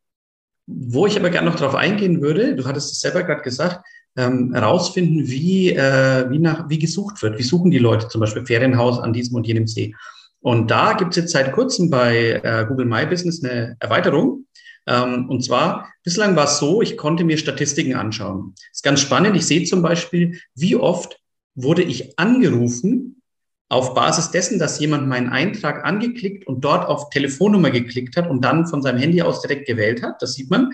wo 0.67 1.05
ich 1.05 1.17
aber 1.17 1.29
gerne 1.29 1.49
noch 1.49 1.57
darauf 1.57 1.75
eingehen 1.75 2.21
würde, 2.21 2.55
du 2.55 2.65
hattest 2.65 2.91
es 2.91 2.99
selber 2.99 3.23
gerade 3.23 3.41
gesagt, 3.41 3.85
ähm, 4.17 4.53
herausfinden, 4.53 5.27
wie, 5.27 5.71
äh, 5.71 6.29
wie, 6.29 6.39
nach, 6.39 6.69
wie 6.69 6.79
gesucht 6.79 7.21
wird. 7.21 7.37
Wie 7.37 7.43
suchen 7.43 7.71
die 7.71 7.79
Leute 7.79 8.07
zum 8.07 8.21
Beispiel 8.21 8.45
Ferienhaus 8.45 8.99
an 8.99 9.13
diesem 9.13 9.35
und 9.35 9.45
jenem 9.45 9.67
See? 9.67 9.93
Und 10.39 10.71
da 10.71 10.93
gibt 10.93 11.11
es 11.11 11.17
jetzt 11.17 11.31
seit 11.33 11.51
kurzem 11.51 11.89
bei 11.89 12.39
äh, 12.43 12.65
Google 12.67 12.85
My 12.85 13.05
Business 13.05 13.43
eine 13.43 13.75
Erweiterung. 13.79 14.44
Ähm, 14.87 15.29
und 15.29 15.43
zwar, 15.43 15.91
bislang 16.03 16.35
war 16.35 16.45
es 16.45 16.59
so, 16.59 16.81
ich 16.81 16.97
konnte 16.97 17.23
mir 17.23 17.37
Statistiken 17.37 17.95
anschauen. 17.95 18.53
Das 18.55 18.77
ist 18.77 18.83
ganz 18.83 18.99
spannend. 18.99 19.35
Ich 19.35 19.45
sehe 19.45 19.63
zum 19.63 19.81
Beispiel, 19.81 20.39
wie 20.53 20.75
oft 20.75 21.19
wurde 21.55 21.83
ich 21.83 22.19
angerufen 22.19 23.21
auf 23.69 23.93
Basis 23.93 24.31
dessen, 24.31 24.59
dass 24.59 24.79
jemand 24.79 25.07
meinen 25.07 25.29
Eintrag 25.29 25.83
angeklickt 25.85 26.45
und 26.45 26.63
dort 26.63 26.87
auf 26.87 27.09
Telefonnummer 27.09 27.71
geklickt 27.71 28.15
hat 28.15 28.29
und 28.29 28.41
dann 28.41 28.67
von 28.67 28.81
seinem 28.81 28.99
Handy 28.99 29.21
aus 29.21 29.41
direkt 29.41 29.65
gewählt 29.65 30.03
hat. 30.03 30.21
Das 30.21 30.33
sieht 30.33 30.51
man. 30.51 30.73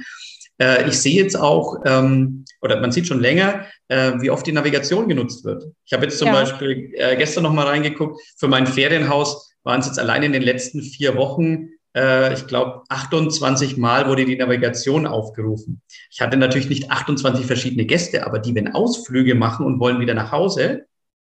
Äh, 0.61 0.89
ich 0.89 0.99
sehe 0.99 1.15
jetzt 1.15 1.39
auch, 1.39 1.81
ähm, 1.85 2.43
oder 2.61 2.81
man 2.81 2.91
sieht 2.91 3.07
schon 3.07 3.21
länger, 3.21 3.65
äh, 3.87 4.13
wie 4.19 4.29
oft 4.29 4.45
die 4.45 4.51
Navigation 4.51 5.07
genutzt 5.07 5.45
wird. 5.45 5.63
Ich 5.85 5.93
habe 5.93 6.03
jetzt 6.03 6.19
zum 6.19 6.27
ja. 6.27 6.33
Beispiel 6.33 6.91
äh, 6.95 7.15
gestern 7.15 7.43
noch 7.43 7.53
mal 7.53 7.67
reingeguckt, 7.67 8.21
für 8.37 8.47
mein 8.47 8.67
Ferienhaus 8.67 9.53
waren 9.63 9.79
es 9.79 9.87
jetzt 9.87 9.99
allein 9.99 10.23
in 10.23 10.33
den 10.33 10.43
letzten 10.43 10.81
vier 10.81 11.15
Wochen 11.15 11.69
äh, 11.95 12.33
ich 12.33 12.47
glaube, 12.47 12.83
28 12.89 13.77
Mal 13.77 14.07
wurde 14.07 14.25
die 14.25 14.35
Navigation 14.35 15.05
aufgerufen. 15.05 15.81
Ich 16.09 16.21
hatte 16.21 16.37
natürlich 16.37 16.69
nicht 16.69 16.91
28 16.91 17.45
verschiedene 17.45 17.85
Gäste, 17.85 18.25
aber 18.25 18.39
die, 18.39 18.55
wenn 18.55 18.73
Ausflüge 18.73 19.35
machen 19.35 19.65
und 19.65 19.79
wollen 19.79 19.99
wieder 19.99 20.13
nach 20.13 20.31
Hause, 20.31 20.85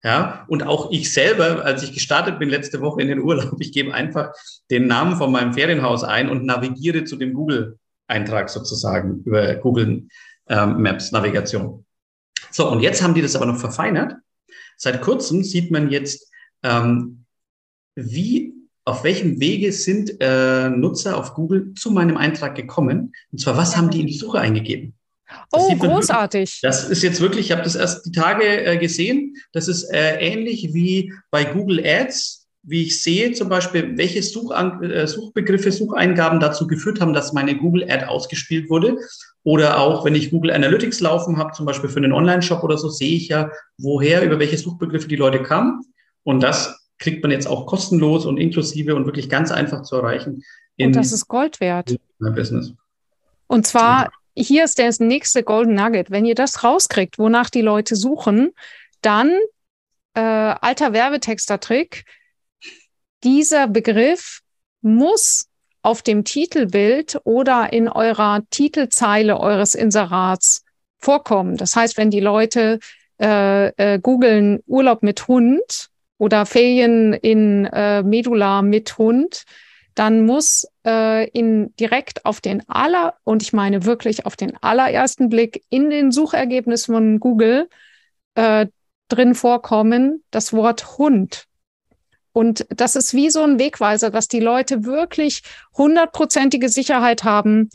ja, 0.05 0.45
und 0.47 0.63
auch 0.63 0.93
ich 0.93 1.13
selber, 1.13 1.65
als 1.65 1.83
ich 1.83 1.93
gestartet 1.93 2.39
bin 2.39 2.49
letzte 2.49 2.81
Woche 2.81 3.03
in 3.03 3.09
den 3.09 3.21
Urlaub, 3.21 3.57
ich 3.61 3.73
gebe 3.73 3.93
einfach 3.93 4.33
den 4.71 4.87
Namen 4.87 5.17
von 5.17 5.33
meinem 5.33 5.55
Ferienhaus 5.55 6.05
ein 6.05 6.29
und 6.29 6.45
navigiere 6.45 7.05
zu 7.05 7.17
dem 7.17 7.35
Google-Eintrag 7.35 8.49
sozusagen 8.49 9.23
über 9.25 9.57
Google 9.57 10.07
ähm, 10.49 10.83
Maps 10.83 11.11
Navigation. 11.11 11.85
So, 12.51 12.71
und 12.71 12.81
jetzt 12.81 13.03
haben 13.03 13.15
die 13.15 13.23
das 13.23 13.35
aber 13.35 13.47
noch 13.47 13.59
verfeinert. 13.59 14.15
Seit 14.77 15.03
kurzem 15.03 15.43
sieht 15.43 15.73
man 15.73 15.91
jetzt, 15.91 16.31
ähm, 16.63 17.25
wie 17.97 18.48
auf 18.89 19.05
welchem 19.05 19.39
Wege 19.39 19.71
sind 19.73 20.17
äh, 20.21 20.71
Nutzer 20.71 21.17
auf 21.17 21.35
Google 21.35 21.75
zu 21.75 21.91
meinem 21.91 22.17
Eintrag 22.17 22.55
gekommen? 22.55 23.13
Und 23.31 23.39
zwar, 23.39 23.57
was 23.57 23.77
haben 23.77 23.91
die 23.91 24.01
in 24.01 24.07
die 24.07 24.17
Suche 24.17 24.41
eingegeben? 24.41 24.95
Das 25.51 25.63
oh, 25.63 25.77
großartig. 25.77 26.41
Wirklich, 26.41 26.61
das 26.63 26.89
ist 26.89 27.03
jetzt 27.03 27.21
wirklich, 27.21 27.47
ich 27.47 27.53
habe 27.53 27.63
das 27.63 27.75
erst 27.75 28.07
die 28.07 28.13
Tage 28.13 28.45
äh, 28.45 28.79
gesehen. 28.79 29.35
Das 29.53 29.69
ist 29.69 29.85
äh, 29.93 30.19
ähnlich 30.21 30.73
wie 30.73 31.13
bei 31.31 31.45
Google 31.45 31.85
Ads, 31.85 32.47
wie 32.63 32.85
ich 32.85 33.03
sehe 33.03 33.33
zum 33.33 33.51
Beispiel, 33.51 33.99
welche 33.99 34.23
Suchan 34.23 34.83
äh, 34.83 35.07
Suchbegriffe, 35.07 35.71
Sucheingaben 35.71 36.41
dazu 36.41 36.67
geführt 36.67 37.03
haben, 37.03 37.13
dass 37.13 37.35
meine 37.35 37.57
Google 37.59 37.85
Ad 37.91 38.07
ausgespielt 38.07 38.71
wurde. 38.71 38.97
Oder 39.45 39.81
auch, 39.81 40.07
wenn 40.07 40.15
ich 40.15 40.31
Google 40.31 40.51
Analytics 40.51 41.01
laufen 41.01 41.37
habe, 41.37 41.53
zum 41.53 41.67
Beispiel 41.67 41.91
für 41.91 41.99
einen 41.99 42.15
Online-Shop 42.15 42.63
oder 42.65 42.79
so, 42.79 42.89
sehe 42.89 43.17
ich 43.17 43.29
ja, 43.29 43.51
woher, 43.77 44.23
über 44.23 44.39
welche 44.39 44.57
Suchbegriffe 44.57 45.09
die 45.09 45.17
Leute 45.17 45.43
kamen. 45.43 45.83
Und 46.23 46.43
das 46.43 46.88
kriegt 46.99 47.23
man 47.23 47.31
jetzt 47.31 47.47
auch 47.47 47.67
kostenlos 47.67 48.27
und 48.27 48.39
inklusive 48.39 48.95
und 48.95 49.07
wirklich 49.07 49.29
ganz 49.29 49.51
einfach 49.51 49.83
zu 49.83 49.97
erreichen. 49.97 50.45
und 50.79 50.97
das 50.97 51.13
ist 51.13 51.29
Gold 51.29 51.61
wert. 51.61 51.97
Business. 52.19 52.73
Und 53.47 53.67
zwar 53.67 54.11
hier 54.37 54.65
ist 54.65 54.79
der 54.79 54.93
nächste 55.01 55.43
Golden 55.43 55.75
Nugget. 55.75 56.11
Wenn 56.11 56.25
ihr 56.25 56.35
das 56.35 56.63
rauskriegt, 56.63 57.19
wonach 57.19 57.51
die 57.51 57.61
Leute 57.61 57.97
suchen, 57.97 58.53
dann 59.03 59.33
äh, 60.15 60.21
alter 60.21 60.93
Werbetexter-Trick. 60.93 62.05
Dieser 63.25 63.67
Begriff 63.67 64.41
muss 64.81 65.47
auf 65.83 66.03
dem 66.03 66.25
Titelbild 66.25 67.21
oder 67.25 67.73
in 67.73 67.89
eurer 67.89 68.43
Titelzeile 68.51 69.41
eures 69.41 69.75
Inserats 69.75 70.65
vorkommen. 70.99 71.57
Das 71.57 71.75
heißt, 71.75 71.97
wenn 71.97 72.11
die 72.11 72.21
Leute 72.21 72.79
äh, 73.21 73.69
äh, 73.77 73.99
googeln 73.99 74.61
Urlaub 74.67 75.03
mit 75.03 75.27
Hund 75.29 75.91
oder 76.19 76.47
Ferien 76.47 77.13
in 77.13 77.65
äh, 77.67 78.03
Medulla 78.03 78.63
mit 78.63 78.99
Hund, 78.99 79.45
dann 79.95 80.27
muss 80.27 80.67
äh, 80.87 81.29
in 81.31 81.75
direkt 81.77 82.25
auf 82.25 82.41
den 82.41 82.69
aller 82.69 83.15
und 83.25 83.43
ich 83.43 83.53
meine 83.53 83.85
wirklich 83.85 84.27
auf 84.27 84.37
den 84.37 84.57
allerersten 84.63 85.29
Blick 85.29 85.65
in 85.71 85.91
den 85.91 86.13
Suchergebnissen 86.13 86.95
von 86.95 87.21
Google 87.21 87.69
äh, 88.35 88.67
drin 89.09 89.35
vorkommen 89.35 90.23
das 90.31 90.53
Wort 90.53 90.99
Hund. 90.99 91.47
Und 92.33 92.67
das 92.69 92.95
ist 92.95 93.15
wie 93.15 93.31
so 93.31 93.43
ein 93.43 93.59
Wegweiser, 93.59 94.11
dass 94.11 94.29
die 94.29 94.39
Leute 94.39 94.85
wirklich 94.85 95.43
hundertprozentige 95.77 96.69
Sicherheit 96.69 97.25
haben, 97.25 97.71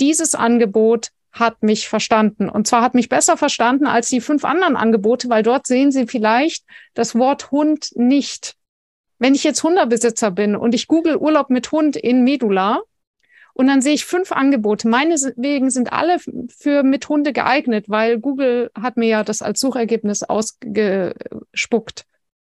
dieses 0.00 0.34
Angebot 0.34 1.10
hat 1.38 1.62
mich 1.62 1.88
verstanden. 1.88 2.48
Und 2.48 2.66
zwar 2.66 2.82
hat 2.82 2.94
mich 2.94 3.08
besser 3.08 3.36
verstanden 3.36 3.86
als 3.86 4.08
die 4.08 4.20
fünf 4.20 4.44
anderen 4.44 4.76
Angebote, 4.76 5.28
weil 5.28 5.42
dort 5.42 5.66
sehen 5.66 5.92
Sie 5.92 6.06
vielleicht 6.06 6.64
das 6.94 7.14
Wort 7.14 7.50
Hund 7.50 7.90
nicht. 7.94 8.54
Wenn 9.18 9.34
ich 9.34 9.44
jetzt 9.44 9.62
Hundebesitzer 9.62 10.30
bin 10.30 10.54
und 10.56 10.74
ich 10.74 10.86
google 10.86 11.16
Urlaub 11.16 11.50
mit 11.50 11.72
Hund 11.72 11.96
in 11.96 12.22
Medula 12.22 12.80
und 13.54 13.66
dann 13.66 13.82
sehe 13.82 13.94
ich 13.94 14.04
fünf 14.04 14.30
Angebote. 14.30 14.86
Meinetwegen 14.88 15.70
sind 15.70 15.92
alle 15.92 16.18
für 16.48 16.84
mit 16.84 17.08
Hunde 17.08 17.32
geeignet, 17.32 17.86
weil 17.88 18.20
Google 18.20 18.70
hat 18.80 18.96
mir 18.96 19.08
ja 19.08 19.24
das 19.24 19.42
als 19.42 19.58
Suchergebnis 19.58 20.22
ausgespuckt. 20.22 22.04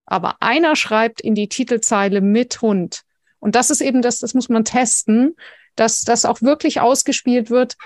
Aber 0.07 0.37
einer 0.41 0.77
schreibt 0.77 1.21
in 1.21 1.35
die 1.35 1.49
Titelzeile 1.49 2.21
mit 2.21 2.63
Hund. 2.63 3.03
Und 3.41 3.57
das 3.57 3.71
ist 3.71 3.81
eben 3.81 4.03
das, 4.03 4.19
das 4.19 4.35
muss 4.35 4.49
man 4.49 4.65
testen, 4.65 5.35
dass 5.75 6.03
das 6.03 6.25
auch 6.25 6.43
wirklich 6.43 6.81
ausgespielt 6.81 7.51
wird 7.51 7.77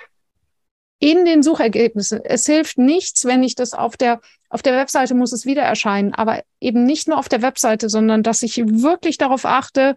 in 0.99 1.25
den 1.25 1.43
Suchergebnissen. 1.43 2.21
Es 2.25 2.47
hilft 2.47 2.79
nichts, 2.79 3.25
wenn 3.25 3.43
ich 3.43 3.55
das 3.55 3.75
auf 3.75 3.97
der, 3.97 4.21
auf 4.49 4.63
der 4.63 4.77
Webseite 4.77 5.15
muss 5.15 5.33
es 5.33 5.45
wieder 5.45 5.63
erscheinen, 5.63 6.15
aber 6.15 6.43
eben 6.61 6.85
nicht 6.85 7.09
nur 7.09 7.19
auf 7.19 7.29
der 7.29 7.43
Webseite, 7.43 7.89
sondern 7.89 8.23
dass 8.23 8.43
ich 8.43 8.57
wirklich 8.57 9.19
darauf 9.19 9.45
achte, 9.45 9.97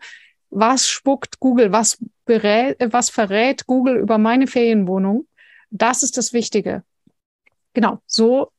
was 0.49 0.87
spuckt 0.87 1.39
Google, 1.39 1.71
was, 1.71 1.97
berät, 2.25 2.77
was 2.91 3.09
verrät 3.09 3.67
Google 3.67 3.97
über 3.97 4.17
meine 4.17 4.47
Ferienwohnung. 4.47 5.27
Das 5.69 6.03
ist 6.03 6.17
das 6.17 6.33
Wichtige. 6.33 6.83
Genau, 7.73 7.99
so 8.05 8.51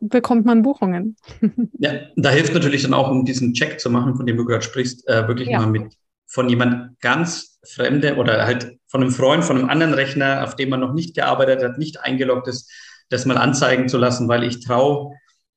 bekommt 0.00 0.44
man 0.44 0.62
Buchungen. 0.62 1.16
Ja, 1.78 1.92
da 2.16 2.30
hilft 2.30 2.54
natürlich 2.54 2.82
dann 2.82 2.94
auch, 2.94 3.10
um 3.10 3.24
diesen 3.24 3.52
Check 3.52 3.80
zu 3.80 3.90
machen, 3.90 4.16
von 4.16 4.26
dem 4.26 4.36
du 4.36 4.44
gerade 4.44 4.62
sprichst, 4.62 5.06
äh, 5.08 5.28
wirklich 5.28 5.48
ja. 5.48 5.60
mal 5.60 5.66
mit 5.66 5.94
von 6.26 6.48
jemand 6.48 6.98
ganz 7.00 7.55
Fremde 7.74 8.16
oder 8.16 8.46
halt 8.46 8.78
von 8.86 9.02
einem 9.02 9.12
Freund, 9.12 9.44
von 9.44 9.58
einem 9.58 9.68
anderen 9.68 9.94
Rechner, 9.94 10.44
auf 10.44 10.56
dem 10.56 10.70
man 10.70 10.80
noch 10.80 10.92
nicht 10.92 11.14
gearbeitet 11.14 11.62
hat, 11.62 11.78
nicht 11.78 12.00
eingeloggt 12.00 12.48
ist, 12.48 12.70
das 13.08 13.26
mal 13.26 13.38
anzeigen 13.38 13.88
zu 13.88 13.98
lassen, 13.98 14.28
weil 14.28 14.44
ich 14.44 14.64
traue 14.64 15.14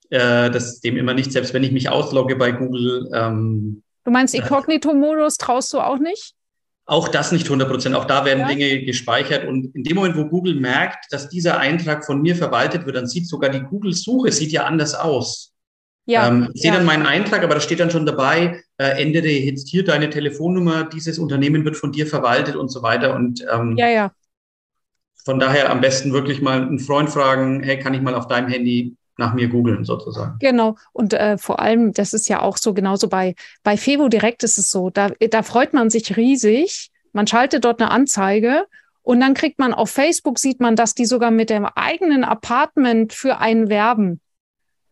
äh, 0.10 0.50
das 0.50 0.80
dem 0.82 0.98
immer 0.98 1.14
nicht, 1.14 1.32
selbst 1.32 1.54
wenn 1.54 1.64
ich 1.64 1.72
mich 1.72 1.90
auslogge 1.90 2.36
bei 2.36 2.52
Google, 2.52 3.10
ähm, 3.14 3.84
Du 4.10 4.12
meinst 4.12 4.34
Inkognito-Modus 4.34 5.38
traust 5.38 5.72
du 5.74 5.80
auch 5.80 6.00
nicht? 6.00 6.34
Auch 6.88 7.10
das 7.10 7.32
nicht 7.32 7.46
100 7.46 7.70
Prozent. 7.70 7.96
Auch 7.96 8.06
da 8.06 8.26
werden 8.26 8.40
ja. 8.40 8.48
Dinge 8.48 8.84
gespeichert. 8.84 9.48
Und 9.48 9.76
in 9.76 9.84
dem 9.84 9.96
Moment, 9.96 10.18
wo 10.18 10.26
Google 10.26 10.56
merkt, 10.56 11.14
dass 11.14 11.30
dieser 11.30 11.60
Eintrag 11.60 12.04
von 12.04 12.20
mir 12.20 12.36
verwaltet 12.36 12.88
wird, 12.88 12.96
dann 12.96 13.06
sieht 13.06 13.28
sogar 13.28 13.52
die 13.52 13.62
Google-Suche 13.62 14.32
sieht 14.32 14.52
ja 14.52 14.64
anders 14.64 14.96
aus. 14.96 15.54
Ja, 16.06 16.28
ähm, 16.28 16.50
ich 16.56 16.62
sehe 16.64 16.72
ja. 16.72 16.78
dann 16.78 16.88
meinen 16.88 17.06
Eintrag, 17.06 17.44
aber 17.44 17.54
da 17.54 17.62
steht 17.62 17.80
dann 17.80 17.92
schon 17.92 18.08
dabei, 18.08 18.64
äh, 18.80 19.02
ändere 19.02 19.28
jetzt 19.28 19.68
hier 19.68 19.84
deine 19.84 20.10
Telefonnummer, 20.10 20.86
dieses 20.86 21.20
Unternehmen 21.20 21.66
wird 21.66 21.76
von 21.76 21.92
dir 21.92 22.08
verwaltet 22.08 22.56
und 22.56 22.70
so 22.70 22.82
weiter. 22.82 23.14
Und 23.14 23.46
ähm, 23.52 23.76
ja, 23.78 23.90
ja. 23.90 24.12
von 25.26 25.38
daher 25.38 25.70
am 25.70 25.82
besten 25.82 26.14
wirklich 26.14 26.42
mal 26.42 26.62
einen 26.62 26.80
Freund 26.80 27.10
fragen, 27.10 27.62
hey, 27.62 27.78
kann 27.78 27.94
ich 27.94 28.02
mal 28.02 28.16
auf 28.16 28.28
deinem 28.28 28.48
Handy 28.48 28.96
nach 29.18 29.34
mir 29.34 29.50
googeln 29.50 29.84
sozusagen. 29.84 30.38
Genau. 30.40 30.78
Und 30.94 31.14
äh, 31.14 31.38
vor 31.38 31.60
allem, 31.60 31.92
das 31.92 32.14
ist 32.14 32.30
ja 32.30 32.42
auch 32.42 32.56
so 32.56 32.74
genauso 32.74 33.10
bei, 33.10 33.36
bei 33.64 33.76
Fevo 33.76 34.08
Direkt 34.08 34.44
ist 34.44 34.58
es 34.58 34.72
so, 34.72 34.90
da, 34.90 35.10
da 35.30 35.44
freut 35.44 35.74
man 35.74 35.90
sich 35.90 36.16
riesig. 36.16 36.90
Man 37.12 37.28
schaltet 37.28 37.66
dort 37.66 37.82
eine 37.82 37.92
Anzeige 37.92 38.66
und 39.02 39.20
dann 39.20 39.34
kriegt 39.34 39.60
man 39.60 39.74
auf 39.74 39.90
Facebook, 39.90 40.40
sieht 40.40 40.62
man, 40.62 40.78
dass 40.78 40.96
die 40.96 41.06
sogar 41.06 41.32
mit 41.32 41.50
dem 41.50 41.66
eigenen 41.66 42.24
Apartment 42.24 43.12
für 43.12 43.40
einen 43.40 43.68
werben. 43.68 44.22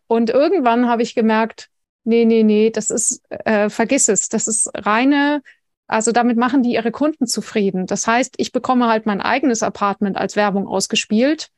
Und 0.08 0.28
irgendwann 0.28 0.88
habe 0.88 1.02
ich 1.02 1.14
gemerkt, 1.14 1.70
nee, 2.08 2.24
nee, 2.24 2.42
nee, 2.42 2.70
das 2.70 2.90
ist, 2.90 3.22
äh, 3.30 3.70
vergiss 3.70 4.08
es, 4.08 4.28
das 4.28 4.48
ist 4.48 4.70
reine, 4.74 5.42
also 5.86 6.12
damit 6.12 6.36
machen 6.36 6.62
die 6.62 6.72
ihre 6.72 6.90
Kunden 6.90 7.26
zufrieden. 7.26 7.86
Das 7.86 8.06
heißt, 8.06 8.34
ich 8.38 8.52
bekomme 8.52 8.88
halt 8.88 9.06
mein 9.06 9.20
eigenes 9.20 9.62
Apartment 9.62 10.16
als 10.16 10.34
Werbung 10.36 10.66
ausgespielt 10.66 11.50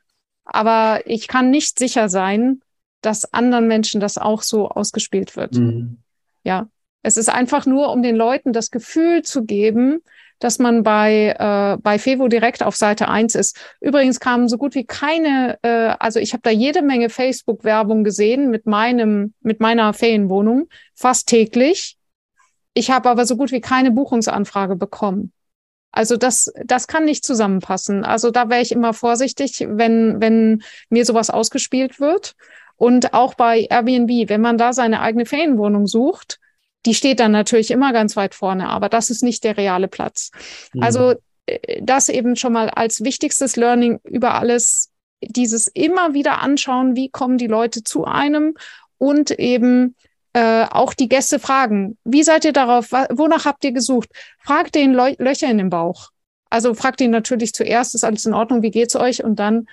aber 0.53 1.03
ich 1.07 1.29
kann 1.29 1.51
nicht 1.51 1.79
sicher 1.79 2.09
sein, 2.09 2.61
dass 3.03 3.33
anderen 3.33 3.69
Menschen 3.69 4.01
das 4.01 4.19
auch 4.19 4.43
so 4.43 4.69
ausgespielt 4.69 5.37
wird. 5.37 5.55
Mhm. 5.55 5.99
Ja, 6.43 6.69
es 7.03 7.17
ist 7.17 7.29
einfach 7.29 7.67
nur, 7.67 7.91
um 7.93 8.03
den 8.03 8.17
Leuten 8.17 8.53
das 8.53 8.71
Gefühl 8.71 9.23
zu 9.23 9.45
geben, 9.45 10.03
dass 10.41 10.59
man 10.59 10.83
bei, 10.83 11.37
äh, 11.39 11.81
bei 11.81 11.99
Fevo 11.99 12.27
direkt 12.27 12.63
auf 12.65 12.75
Seite 12.75 13.09
eins 13.09 13.35
ist. 13.35 13.57
Übrigens 13.81 14.19
kamen 14.19 14.49
so 14.49 14.59
gut 14.59 14.75
wie 14.75 14.85
keine, 14.85 15.59
äh, 15.63 15.95
also 15.99 16.19
ich 16.19 16.33
habe 16.33 16.43
da 16.43 16.51
jede 16.51 16.83
Menge 16.83 17.11
Facebook-Werbung 17.11 18.03
gesehen 18.03 18.51
mit 18.51 18.67
meinem, 18.67 19.35
mit 19.41 19.61
meiner 19.61 19.93
Ferienwohnung, 19.93 20.69
fast 20.95 21.29
täglich. 21.29 21.97
Ich 22.75 22.91
habe 22.91 23.09
aber 23.11 23.27
so 23.27 23.37
gut 23.37 23.53
wie 23.53 23.61
keine 23.61 23.91
Buchungsanfrage 23.91 24.77
bekommen. 24.77 25.33
Also 25.93 26.17
das, 26.17 26.53
das 26.65 26.87
kann 26.87 27.05
nicht 27.05 27.25
zusammenpassen. 27.25 28.05
Also 28.05 28.31
da 28.31 28.49
wäre 28.49 28.63
ich 28.63 28.73
immer 28.73 28.95
vorsichtig, 28.95 29.67
wenn, 29.69 30.21
wenn 30.21 30.63
mir 30.89 31.05
sowas 31.05 31.31
ausgespielt 31.31 32.01
wird. 32.01 32.35
Und 32.77 33.13
auch 33.13 33.35
bei 33.35 33.67
Airbnb, 33.69 34.31
wenn 34.31 34.41
man 34.41 34.57
da 34.57 34.73
seine 34.73 35.01
eigene 35.01 35.27
Ferienwohnung 35.27 35.87
sucht, 35.87 36.40
die 36.87 36.95
steht 36.95 37.21
dann 37.21 37.33
natürlich 37.33 37.71
immer 37.71 37.93
ganz 37.93 38.17
weit 38.17 38.35
vorne, 38.35 38.69
aber 38.69 38.89
das 38.89 39.11
ist 39.11 39.23
nicht 39.23 39.45
der 39.45 39.57
reale 39.57 39.89
Platz. 39.89 40.31
Mhm. 40.73 40.83
Also 40.83 41.15
äh, 41.47 41.81
das 41.83 42.09
eben 42.09 42.37
schon 42.37 42.53
mal 42.53 42.71
als 42.71 43.05
wichtigstes 43.05 43.57
Learning 43.57 44.01
über 44.05 44.35
alles, 44.35 44.91
dieses 45.21 45.67
immer 45.67 46.15
wieder 46.15 46.41
anschauen, 46.41 46.97
wie 46.97 47.11
kommen 47.11 47.39
die 47.39 47.47
Leute 47.47 47.85
zu 47.85 48.05
einem 48.05 48.55
und 48.99 49.31
eben 49.31 49.95
äh, 50.33 50.65
auch 50.71 50.95
die 50.95 51.09
Gäste 51.09 51.39
fragen, 51.39 51.99
wie 52.05 52.23
seid 52.23 52.45
ihr 52.45 52.53
darauf, 52.53 52.93
wonach 52.93 53.45
habt 53.45 53.65
ihr 53.65 53.73
gesucht? 53.73 54.11
Fragt 54.39 54.75
den 54.75 54.95
Lö 54.95 55.15
Löcher 55.19 55.51
in 55.51 55.59
den 55.59 55.71
Bauch. 55.71 56.11
Also 56.51 56.75
fragt 56.75 57.01
ihn 57.01 57.11
natürlich 57.11 57.53
zuerst, 57.53 57.95
ist 57.95 58.05
alles 58.05 58.27
in 58.27 58.35
Ordnung, 58.35 58.63
wie 58.63 58.71
geht's 58.71 58.97
euch? 58.97 59.23
Und 59.23 59.39
dann, 59.39 59.67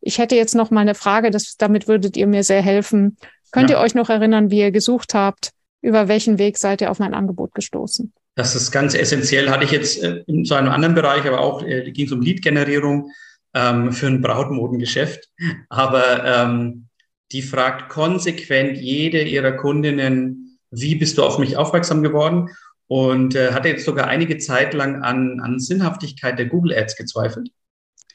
ich 0.00 0.18
hätte 0.18 0.36
jetzt 0.36 0.54
noch 0.54 0.70
mal 0.70 0.80
eine 0.80 0.94
Frage, 0.94 1.30
das, 1.30 1.56
damit 1.56 1.88
würdet 1.88 2.16
ihr 2.16 2.26
mir 2.26 2.44
sehr 2.44 2.62
helfen. 2.62 3.16
Könnt 3.52 3.70
ja. 3.70 3.76
ihr 3.78 3.82
euch 3.82 3.94
noch 3.94 4.08
erinnern, 4.08 4.50
wie 4.50 4.60
ihr 4.60 4.70
gesucht 4.70 5.14
habt? 5.14 5.50
Über 5.82 6.08
welchen 6.08 6.38
Weg 6.38 6.58
seid 6.58 6.80
ihr 6.80 6.90
auf 6.90 6.98
mein 6.98 7.14
Angebot 7.14 7.54
gestoßen? 7.54 8.12
Das 8.34 8.54
ist 8.54 8.70
ganz 8.70 8.94
essentiell. 8.94 9.50
Hatte 9.50 9.64
ich 9.64 9.70
jetzt 9.70 10.02
äh, 10.02 10.22
in 10.26 10.44
so 10.44 10.54
einem 10.54 10.70
anderen 10.70 10.94
Bereich, 10.94 11.26
aber 11.26 11.40
auch 11.40 11.62
äh, 11.62 11.90
ging 11.90 12.06
es 12.06 12.12
um 12.12 12.20
Lead-Generierung 12.20 13.10
ähm, 13.54 13.92
für 13.92 14.06
ein 14.06 14.20
Brautmodengeschäft. 14.20 15.28
Aber 15.68 16.24
ähm, 16.24 16.86
die 17.32 17.42
fragt 17.42 17.88
konsequent 17.88 18.78
jede 18.78 19.22
ihrer 19.22 19.52
Kundinnen, 19.52 20.58
wie 20.70 20.94
bist 20.94 21.18
du 21.18 21.24
auf 21.24 21.38
mich 21.38 21.56
aufmerksam 21.56 22.02
geworden? 22.02 22.50
Und 22.86 23.36
äh, 23.36 23.52
hatte 23.52 23.68
jetzt 23.68 23.84
sogar 23.84 24.08
einige 24.08 24.38
Zeit 24.38 24.74
lang 24.74 25.02
an, 25.02 25.40
an 25.40 25.60
Sinnhaftigkeit 25.60 26.38
der 26.38 26.46
Google 26.46 26.76
Ads 26.76 26.96
gezweifelt. 26.96 27.50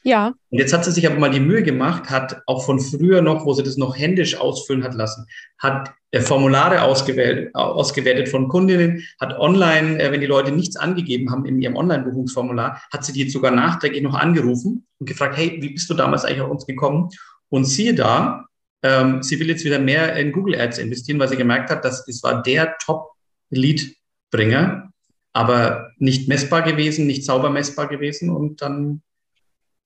Ja. 0.06 0.34
Und 0.50 0.58
jetzt 0.60 0.72
hat 0.72 0.84
sie 0.84 0.92
sich 0.92 1.04
aber 1.04 1.18
mal 1.18 1.32
die 1.32 1.40
Mühe 1.40 1.64
gemacht, 1.64 2.10
hat 2.10 2.40
auch 2.46 2.64
von 2.64 2.78
früher 2.78 3.22
noch, 3.22 3.44
wo 3.44 3.54
sie 3.54 3.64
das 3.64 3.76
noch 3.76 3.98
händisch 3.98 4.36
ausfüllen 4.36 4.84
hat 4.84 4.94
lassen, 4.94 5.26
hat 5.58 5.92
äh, 6.12 6.20
Formulare 6.20 6.82
ausgewählt, 6.82 7.52
ausgewertet 7.56 8.28
von 8.28 8.46
Kundinnen, 8.46 9.04
hat 9.20 9.36
online, 9.36 10.00
äh, 10.00 10.12
wenn 10.12 10.20
die 10.20 10.28
Leute 10.28 10.52
nichts 10.52 10.76
angegeben 10.76 11.32
haben 11.32 11.44
in 11.44 11.60
ihrem 11.60 11.74
Online-Buchungsformular, 11.74 12.80
hat 12.92 13.04
sie 13.04 13.12
die 13.12 13.22
jetzt 13.22 13.32
sogar 13.32 13.50
nachträglich 13.50 14.00
noch 14.00 14.14
angerufen 14.14 14.86
und 15.00 15.08
gefragt, 15.08 15.36
hey, 15.36 15.58
wie 15.60 15.70
bist 15.70 15.90
du 15.90 15.94
damals 15.94 16.24
eigentlich 16.24 16.42
auf 16.42 16.52
uns 16.52 16.66
gekommen? 16.66 17.08
Und 17.48 17.64
siehe 17.64 17.92
da, 17.92 18.46
ähm, 18.84 19.24
sie 19.24 19.40
will 19.40 19.48
jetzt 19.48 19.64
wieder 19.64 19.80
mehr 19.80 20.14
in 20.14 20.30
Google 20.30 20.60
Ads 20.60 20.78
investieren, 20.78 21.18
weil 21.18 21.28
sie 21.28 21.36
gemerkt 21.36 21.68
hat, 21.68 21.84
dass 21.84 22.06
es 22.06 22.22
war 22.22 22.44
der 22.44 22.76
Top-Lead-Bringer, 22.78 24.88
aber 25.32 25.90
nicht 25.98 26.28
messbar 26.28 26.62
gewesen, 26.62 27.08
nicht 27.08 27.24
sauber 27.24 27.50
messbar 27.50 27.88
gewesen 27.88 28.30
und 28.30 28.62
dann 28.62 29.02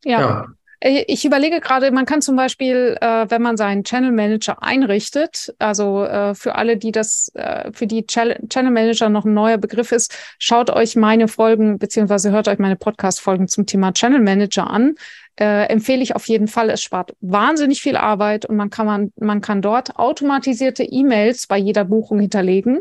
ja. 0.04 0.20
ja. 0.20 0.46
Äh, 0.80 1.04
ich 1.06 1.24
überlege 1.24 1.60
gerade, 1.60 1.90
man 1.90 2.06
kann 2.06 2.22
zum 2.22 2.36
Beispiel, 2.36 2.96
äh, 3.00 3.26
wenn 3.28 3.42
man 3.42 3.56
seinen 3.56 3.84
Channel 3.84 4.12
Manager 4.12 4.62
einrichtet, 4.62 5.54
also 5.58 6.04
äh, 6.04 6.34
für 6.34 6.54
alle, 6.56 6.76
die 6.76 6.92
das, 6.92 7.30
äh, 7.34 7.70
für 7.72 7.86
die 7.86 8.06
Channel 8.06 8.70
Manager 8.70 9.08
noch 9.08 9.24
ein 9.24 9.34
neuer 9.34 9.58
Begriff 9.58 9.92
ist, 9.92 10.16
schaut 10.38 10.70
euch 10.70 10.96
meine 10.96 11.28
Folgen 11.28 11.78
beziehungsweise 11.78 12.30
hört 12.30 12.48
euch 12.48 12.58
meine 12.58 12.76
Podcast-Folgen 12.76 13.48
zum 13.48 13.66
Thema 13.66 13.92
Channel 13.92 14.20
Manager 14.20 14.68
an. 14.68 14.94
Äh, 15.36 15.66
empfehle 15.68 16.02
ich 16.02 16.16
auf 16.16 16.26
jeden 16.26 16.48
Fall. 16.48 16.70
Es 16.70 16.82
spart 16.82 17.14
wahnsinnig 17.20 17.80
viel 17.80 17.96
Arbeit 17.96 18.44
und 18.46 18.56
man 18.56 18.68
kann 18.68 18.86
man, 18.86 19.12
man 19.18 19.40
kann 19.40 19.62
dort 19.62 19.96
automatisierte 19.96 20.82
E-Mails 20.82 21.46
bei 21.46 21.56
jeder 21.56 21.84
Buchung 21.84 22.20
hinterlegen. 22.20 22.80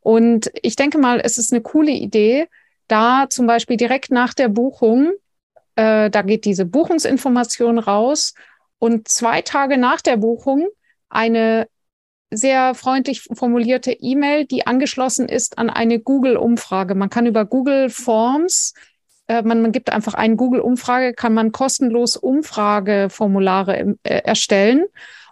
Und 0.00 0.50
ich 0.62 0.76
denke 0.76 0.98
mal, 0.98 1.20
es 1.22 1.38
ist 1.38 1.52
eine 1.52 1.62
coole 1.62 1.90
Idee, 1.90 2.48
da 2.86 3.26
zum 3.28 3.46
Beispiel 3.46 3.76
direkt 3.76 4.10
nach 4.10 4.34
der 4.34 4.48
Buchung 4.48 5.12
äh, 5.76 6.10
da 6.10 6.22
geht 6.22 6.44
diese 6.44 6.64
Buchungsinformation 6.64 7.78
raus 7.78 8.34
und 8.78 9.08
zwei 9.08 9.42
Tage 9.42 9.78
nach 9.78 10.00
der 10.00 10.16
Buchung 10.16 10.66
eine 11.08 11.68
sehr 12.30 12.74
freundlich 12.74 13.22
formulierte 13.22 13.92
E-Mail, 13.92 14.46
die 14.46 14.66
angeschlossen 14.66 15.28
ist 15.28 15.58
an 15.58 15.70
eine 15.70 16.00
Google-Umfrage. 16.00 16.94
Man 16.94 17.08
kann 17.08 17.26
über 17.26 17.44
Google 17.44 17.88
Forms, 17.88 18.74
äh, 19.28 19.42
man, 19.42 19.62
man, 19.62 19.70
gibt 19.70 19.92
einfach 19.92 20.14
eine 20.14 20.36
Google-Umfrage, 20.36 21.14
kann 21.14 21.34
man 21.34 21.52
kostenlos 21.52 22.16
Umfrageformulare 22.16 23.96
äh, 24.02 24.22
erstellen 24.22 24.86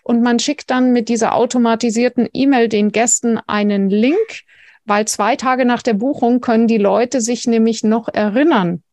und 0.05 0.23
man 0.23 0.39
schickt 0.39 0.71
dann 0.71 0.93
mit 0.93 1.09
dieser 1.09 1.35
automatisierten 1.35 2.29
E-Mail 2.33 2.69
den 2.69 2.93
Gästen 2.93 3.39
einen 3.47 3.91
Link, 3.91 4.43
weil 4.85 5.07
zwei 5.09 5.35
Tage 5.35 5.65
nach 5.65 5.83
der 5.83 5.95
Buchung 5.95 6.41
können 6.41 6.69
die 6.69 6.79
Leute 6.79 7.21
sich 7.21 7.47
nämlich 7.47 7.83
noch 7.83 8.09
erinnern 8.09 8.84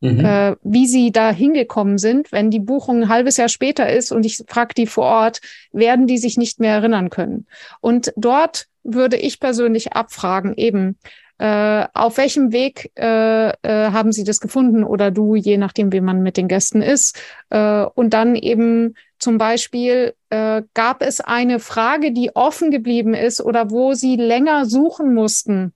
Mhm. 0.00 0.24
Äh, 0.24 0.56
wie 0.62 0.86
sie 0.86 1.12
da 1.12 1.30
hingekommen 1.30 1.98
sind. 1.98 2.32
Wenn 2.32 2.50
die 2.50 2.60
Buchung 2.60 3.02
ein 3.02 3.08
halbes 3.08 3.36
Jahr 3.36 3.50
später 3.50 3.90
ist 3.92 4.12
und 4.12 4.24
ich 4.24 4.42
frage 4.48 4.74
die 4.74 4.86
vor 4.86 5.04
Ort, 5.04 5.40
werden 5.72 6.06
die 6.06 6.18
sich 6.18 6.38
nicht 6.38 6.58
mehr 6.58 6.72
erinnern 6.72 7.10
können. 7.10 7.46
Und 7.80 8.12
dort 8.16 8.66
würde 8.82 9.16
ich 9.16 9.40
persönlich 9.40 9.92
abfragen, 9.92 10.54
eben, 10.56 10.98
äh, 11.36 11.86
auf 11.92 12.16
welchem 12.16 12.52
Weg 12.52 12.92
äh, 12.96 13.48
äh, 13.48 13.54
haben 13.62 14.12
Sie 14.12 14.24
das 14.24 14.40
gefunden 14.40 14.84
oder 14.84 15.10
du, 15.10 15.36
je 15.36 15.58
nachdem, 15.58 15.92
wie 15.92 16.00
man 16.00 16.22
mit 16.22 16.36
den 16.36 16.48
Gästen 16.48 16.82
ist. 16.82 17.18
Äh, 17.50 17.84
und 17.94 18.14
dann 18.14 18.36
eben 18.36 18.94
zum 19.18 19.36
Beispiel, 19.36 20.14
äh, 20.30 20.62
gab 20.74 21.02
es 21.02 21.20
eine 21.20 21.58
Frage, 21.58 22.12
die 22.12 22.34
offen 22.34 22.70
geblieben 22.70 23.14
ist 23.14 23.40
oder 23.42 23.70
wo 23.70 23.92
Sie 23.92 24.16
länger 24.16 24.64
suchen 24.64 25.14
mussten 25.14 25.72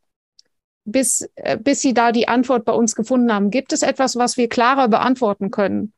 bis, 0.84 1.28
äh, 1.36 1.56
bis 1.56 1.80
Sie 1.80 1.94
da 1.94 2.12
die 2.12 2.28
Antwort 2.28 2.64
bei 2.64 2.72
uns 2.72 2.94
gefunden 2.94 3.32
haben. 3.32 3.50
Gibt 3.50 3.72
es 3.72 3.82
etwas, 3.82 4.16
was 4.16 4.36
wir 4.36 4.48
klarer 4.48 4.88
beantworten 4.88 5.50
können? 5.50 5.92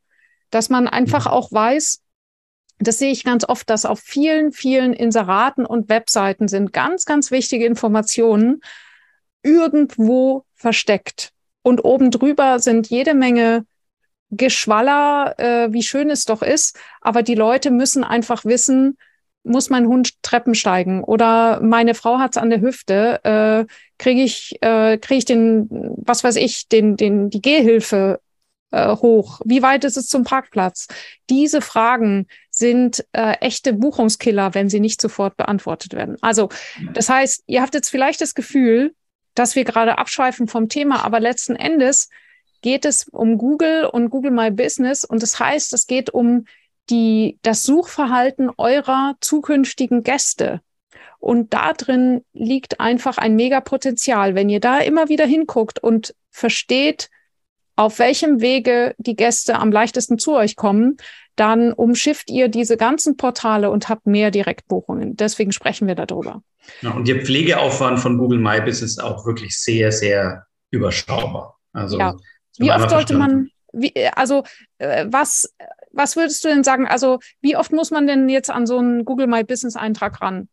Dass 0.49 0.69
man 0.69 0.87
einfach 0.87 1.25
mhm. 1.25 1.31
auch 1.31 1.51
weiß, 1.51 2.01
das 2.79 2.99
sehe 2.99 3.11
ich 3.11 3.23
ganz 3.23 3.47
oft, 3.47 3.69
dass 3.69 3.85
auf 3.85 3.99
vielen, 3.99 4.51
vielen 4.51 4.93
Inseraten 4.93 5.65
und 5.65 5.89
Webseiten 5.89 6.47
sind 6.47 6.73
ganz, 6.73 7.05
ganz 7.05 7.31
wichtige 7.31 7.65
Informationen 7.65 8.61
irgendwo 9.41 10.45
versteckt. 10.53 11.31
Und 11.63 11.83
oben 11.83 12.11
drüber 12.11 12.59
sind 12.59 12.87
jede 12.89 13.13
Menge 13.13 13.65
Geschwaller, 14.29 15.35
äh, 15.39 15.71
wie 15.71 15.83
schön 15.83 16.09
es 16.09 16.25
doch 16.25 16.41
ist. 16.41 16.77
Aber 17.01 17.23
die 17.23 17.35
Leute 17.35 17.71
müssen 17.71 18.03
einfach 18.03 18.45
wissen, 18.45 18.97
muss 19.47 19.69
mein 19.69 19.87
Hund 19.87 20.21
Treppen 20.21 20.55
steigen 20.55 21.03
oder 21.03 21.61
meine 21.61 21.95
Frau 21.95 22.19
hat's 22.19 22.37
an 22.37 22.49
der 22.49 22.61
Hüfte, 22.61 23.19
äh, 23.23 23.65
kriege 23.97 24.21
ich, 24.21 24.57
äh, 24.61 24.97
krieg 24.97 25.19
ich 25.19 25.25
den, 25.25 25.67
was 25.97 26.23
weiß 26.23 26.35
ich, 26.35 26.67
den, 26.67 26.97
den, 26.97 27.29
die 27.29 27.41
Gehhilfe 27.41 28.19
äh, 28.71 28.95
hoch? 28.95 29.41
Wie 29.45 29.61
weit 29.61 29.83
ist 29.83 29.97
es 29.97 30.07
zum 30.07 30.23
Parkplatz? 30.23 30.87
Diese 31.29 31.61
Fragen 31.61 32.27
sind 32.49 33.05
äh, 33.13 33.33
echte 33.39 33.73
Buchungskiller, 33.73 34.53
wenn 34.53 34.69
sie 34.69 34.79
nicht 34.79 35.01
sofort 35.01 35.37
beantwortet 35.37 35.93
werden. 35.93 36.17
Also, 36.21 36.49
das 36.93 37.09
heißt, 37.09 37.43
ihr 37.47 37.61
habt 37.61 37.73
jetzt 37.73 37.89
vielleicht 37.89 38.21
das 38.21 38.35
Gefühl, 38.35 38.93
dass 39.35 39.55
wir 39.55 39.63
gerade 39.63 39.97
abschweifen 39.97 40.47
vom 40.47 40.67
Thema, 40.67 41.05
aber 41.05 41.19
letzten 41.19 41.55
Endes 41.55 42.09
geht 42.61 42.85
es 42.85 43.07
um 43.07 43.37
Google 43.37 43.85
und 43.85 44.09
Google 44.09 44.31
My 44.31 44.51
Business 44.51 45.03
und 45.05 45.21
das 45.21 45.39
heißt, 45.39 45.73
es 45.73 45.85
geht 45.85 46.09
um 46.09 46.45
die, 46.89 47.37
das 47.41 47.63
Suchverhalten 47.63 48.49
eurer 48.57 49.15
zukünftigen 49.21 50.03
Gäste. 50.03 50.61
Und 51.19 51.53
da 51.53 51.73
drin 51.73 52.23
liegt 52.33 52.79
einfach 52.79 53.17
ein 53.17 53.35
Megapotenzial. 53.35 54.35
Wenn 54.35 54.49
ihr 54.49 54.59
da 54.59 54.79
immer 54.79 55.09
wieder 55.09 55.25
hinguckt 55.25 55.81
und 55.81 56.15
versteht, 56.29 57.09
auf 57.75 57.99
welchem 57.99 58.41
Wege 58.41 58.95
die 58.97 59.15
Gäste 59.15 59.59
am 59.59 59.71
leichtesten 59.71 60.17
zu 60.17 60.35
euch 60.35 60.55
kommen, 60.55 60.97
dann 61.35 61.71
umschifft 61.71 62.29
ihr 62.29 62.47
diese 62.49 62.77
ganzen 62.77 63.17
Portale 63.17 63.69
und 63.69 63.89
habt 63.89 64.07
mehr 64.07 64.31
Direktbuchungen. 64.31 65.15
Deswegen 65.15 65.51
sprechen 65.51 65.87
wir 65.87 65.95
darüber. 65.95 66.41
Ja, 66.81 66.91
und 66.91 67.07
der 67.07 67.23
Pflegeaufwand 67.23 67.99
von 67.99 68.17
Google 68.17 68.39
My 68.39 68.59
Business 68.59 68.91
ist 68.91 69.03
auch 69.03 69.25
wirklich 69.25 69.59
sehr, 69.59 69.91
sehr 69.91 70.45
überschaubar. 70.71 71.57
Also 71.73 71.99
ja. 71.99 72.15
wie 72.57 72.71
oft 72.71 72.89
sollte 72.89 73.15
man, 73.15 73.49
wie, 73.71 73.93
also 74.15 74.43
äh, 74.79 75.05
was 75.09 75.53
was 75.97 76.15
würdest 76.15 76.43
du 76.43 76.49
denn 76.49 76.63
sagen? 76.63 76.87
Also, 76.87 77.19
wie 77.41 77.57
oft 77.57 77.71
muss 77.71 77.91
man 77.91 78.07
denn 78.07 78.29
jetzt 78.29 78.49
an 78.49 78.65
so 78.65 78.77
einen 78.77 79.03
Google 79.03 79.27
My 79.27 79.43
Business 79.43 79.75
Eintrag 79.75 80.21
ran? 80.21 80.47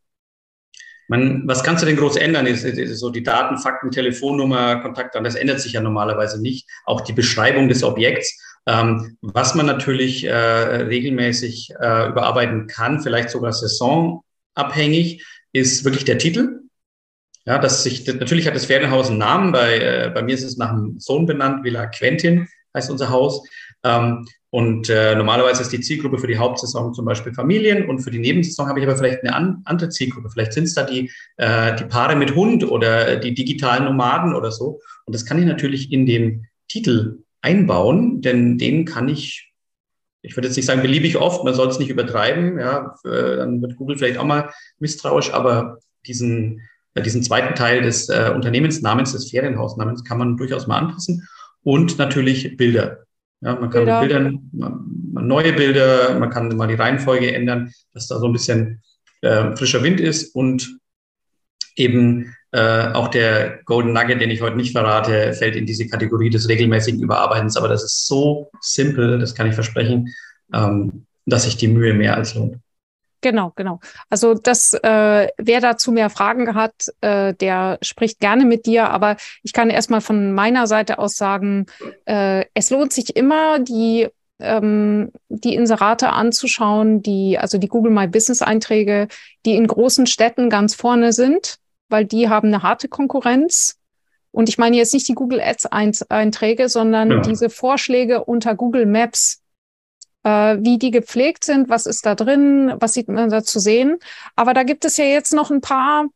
Man, 1.08 1.46
was 1.46 1.62
kannst 1.62 1.82
du 1.82 1.86
denn 1.86 1.96
groß 1.96 2.16
ändern? 2.16 2.46
Ist, 2.46 2.64
ist, 2.64 2.78
ist 2.78 2.98
so 2.98 3.10
die 3.10 3.22
Daten, 3.22 3.58
Fakten, 3.58 3.90
Telefonnummer, 3.90 4.80
Kontakt, 4.80 5.14
das 5.14 5.34
ändert 5.34 5.60
sich 5.60 5.74
ja 5.74 5.82
normalerweise 5.82 6.40
nicht. 6.40 6.66
Auch 6.86 7.02
die 7.02 7.12
Beschreibung 7.12 7.68
des 7.68 7.84
Objekts. 7.84 8.40
Ähm, 8.66 9.18
was 9.20 9.54
man 9.54 9.66
natürlich 9.66 10.24
äh, 10.24 10.32
regelmäßig 10.34 11.74
äh, 11.78 12.08
überarbeiten 12.08 12.66
kann, 12.66 13.02
vielleicht 13.02 13.28
sogar 13.28 13.52
saisonabhängig, 13.52 15.22
ist 15.52 15.84
wirklich 15.84 16.06
der 16.06 16.16
Titel. 16.16 16.60
Ja, 17.44 17.58
dass 17.58 17.82
sich, 17.82 18.06
natürlich 18.06 18.46
hat 18.46 18.54
das 18.54 18.64
Pferdehaus 18.64 19.10
einen 19.10 19.18
Namen. 19.18 19.52
Bei, 19.52 19.76
äh, 19.76 20.10
bei 20.14 20.22
mir 20.22 20.34
ist 20.34 20.44
es 20.44 20.56
nach 20.56 20.70
einem 20.70 20.98
Sohn 20.98 21.26
benannt, 21.26 21.62
Villa 21.62 21.86
Quentin 21.86 22.48
heißt 22.74 22.90
unser 22.90 23.10
Haus. 23.10 23.46
Ähm, 23.84 24.26
und 24.54 24.88
äh, 24.88 25.16
normalerweise 25.16 25.62
ist 25.62 25.72
die 25.72 25.80
Zielgruppe 25.80 26.16
für 26.16 26.28
die 26.28 26.38
Hauptsaison 26.38 26.94
zum 26.94 27.04
Beispiel 27.04 27.34
Familien 27.34 27.88
und 27.88 27.98
für 27.98 28.12
die 28.12 28.20
Nebensaison 28.20 28.68
habe 28.68 28.78
ich 28.78 28.86
aber 28.86 28.96
vielleicht 28.96 29.24
eine 29.24 29.34
an, 29.34 29.62
andere 29.64 29.88
Zielgruppe. 29.88 30.30
Vielleicht 30.30 30.52
sind 30.52 30.62
es 30.62 30.74
da 30.74 30.84
die, 30.84 31.10
äh, 31.38 31.74
die 31.74 31.86
Paare 31.86 32.14
mit 32.14 32.36
Hund 32.36 32.62
oder 32.62 33.16
die 33.16 33.34
digitalen 33.34 33.82
Nomaden 33.82 34.32
oder 34.32 34.52
so. 34.52 34.80
Und 35.06 35.12
das 35.12 35.26
kann 35.26 35.40
ich 35.40 35.44
natürlich 35.44 35.90
in 35.90 36.06
den 36.06 36.46
Titel 36.68 37.24
einbauen, 37.42 38.22
denn 38.22 38.56
den 38.56 38.84
kann 38.84 39.08
ich, 39.08 39.52
ich 40.22 40.36
würde 40.36 40.46
jetzt 40.46 40.56
nicht 40.56 40.66
sagen 40.66 40.82
beliebig 40.82 41.16
oft, 41.16 41.42
man 41.42 41.54
soll 41.54 41.66
es 41.66 41.80
nicht 41.80 41.90
übertreiben, 41.90 42.60
ja, 42.60 42.94
äh, 43.04 43.36
dann 43.38 43.60
wird 43.60 43.74
Google 43.74 43.98
vielleicht 43.98 44.18
auch 44.18 44.24
mal 44.24 44.50
misstrauisch, 44.78 45.34
aber 45.34 45.80
diesen, 46.06 46.60
äh, 46.94 47.02
diesen 47.02 47.24
zweiten 47.24 47.56
Teil 47.56 47.82
des 47.82 48.08
äh, 48.08 48.30
Unternehmensnamens, 48.32 49.14
des 49.14 49.30
Ferienhausnamens 49.30 50.04
kann 50.04 50.18
man 50.18 50.36
durchaus 50.36 50.68
mal 50.68 50.78
anpassen 50.78 51.26
und 51.64 51.98
natürlich 51.98 52.56
Bilder. 52.56 53.03
Ja, 53.44 53.56
man 53.56 53.68
kann 53.68 53.84
Bilder. 53.84 54.00
Bildern, 54.00 54.50
neue 55.12 55.52
Bilder, 55.52 56.18
man 56.18 56.30
kann 56.30 56.56
mal 56.56 56.66
die 56.66 56.74
Reihenfolge 56.74 57.34
ändern, 57.34 57.70
dass 57.92 58.08
da 58.08 58.18
so 58.18 58.26
ein 58.26 58.32
bisschen 58.32 58.82
äh, 59.20 59.54
frischer 59.54 59.82
Wind 59.82 60.00
ist 60.00 60.34
und 60.34 60.78
eben 61.76 62.34
äh, 62.52 62.88
auch 62.92 63.08
der 63.08 63.60
Golden 63.66 63.92
Nugget, 63.92 64.20
den 64.20 64.30
ich 64.30 64.40
heute 64.40 64.56
nicht 64.56 64.72
verrate, 64.72 65.34
fällt 65.34 65.56
in 65.56 65.66
diese 65.66 65.86
Kategorie 65.86 66.30
des 66.30 66.48
regelmäßigen 66.48 67.02
Überarbeitens. 67.02 67.58
Aber 67.58 67.68
das 67.68 67.84
ist 67.84 68.06
so 68.06 68.50
simpel, 68.60 69.18
das 69.18 69.34
kann 69.34 69.46
ich 69.46 69.54
versprechen, 69.54 70.08
ähm, 70.54 71.04
dass 71.26 71.44
sich 71.44 71.56
die 71.58 71.68
Mühe 71.68 71.92
mehr 71.92 72.16
als 72.16 72.34
lohnt. 72.34 72.56
Genau, 73.24 73.52
genau. 73.56 73.80
Also 74.10 74.34
das, 74.34 74.74
äh, 74.74 75.28
wer 75.38 75.60
dazu 75.62 75.92
mehr 75.92 76.10
Fragen 76.10 76.54
hat, 76.54 76.74
äh, 77.00 77.32
der 77.32 77.78
spricht 77.80 78.20
gerne 78.20 78.44
mit 78.44 78.66
dir. 78.66 78.90
Aber 78.90 79.16
ich 79.42 79.54
kann 79.54 79.70
erstmal 79.70 80.02
von 80.02 80.34
meiner 80.34 80.66
Seite 80.66 80.98
aus 80.98 81.16
sagen, 81.16 81.64
äh, 82.04 82.44
es 82.52 82.68
lohnt 82.68 82.92
sich 82.92 83.16
immer, 83.16 83.60
die 83.60 84.08
ähm, 84.40 85.10
die 85.30 85.54
Inserate 85.54 86.10
anzuschauen, 86.10 87.00
die, 87.00 87.38
also 87.38 87.56
die 87.56 87.68
Google 87.68 87.92
My 87.92 88.06
Business 88.08 88.42
Einträge, 88.42 89.08
die 89.46 89.54
in 89.54 89.68
großen 89.68 90.06
Städten 90.06 90.50
ganz 90.50 90.74
vorne 90.74 91.14
sind, 91.14 91.56
weil 91.88 92.04
die 92.04 92.28
haben 92.28 92.48
eine 92.48 92.62
harte 92.62 92.88
Konkurrenz. 92.88 93.78
Und 94.32 94.50
ich 94.50 94.58
meine 94.58 94.76
jetzt 94.76 94.92
nicht 94.92 95.08
die 95.08 95.14
Google 95.14 95.40
Ads 95.40 95.64
Einträge, 95.72 96.68
sondern 96.68 97.10
ja. 97.10 97.20
diese 97.20 97.48
Vorschläge 97.48 98.22
unter 98.24 98.54
Google 98.54 98.84
Maps 98.84 99.43
äh, 100.24 100.56
wie 100.60 100.78
die 100.78 100.90
gepflegt 100.90 101.44
sind, 101.44 101.68
was 101.68 101.86
ist 101.86 102.04
da 102.04 102.14
drin, 102.14 102.74
was 102.80 102.94
sieht 102.94 103.08
man 103.08 103.30
da 103.30 103.44
zu 103.44 103.60
sehen. 103.60 103.98
Aber 104.34 104.54
da 104.54 104.62
gibt 104.64 104.84
es 104.84 104.96
ja 104.96 105.04
jetzt 105.04 105.32
noch 105.32 105.50
ein 105.50 105.60
paar 105.60 106.06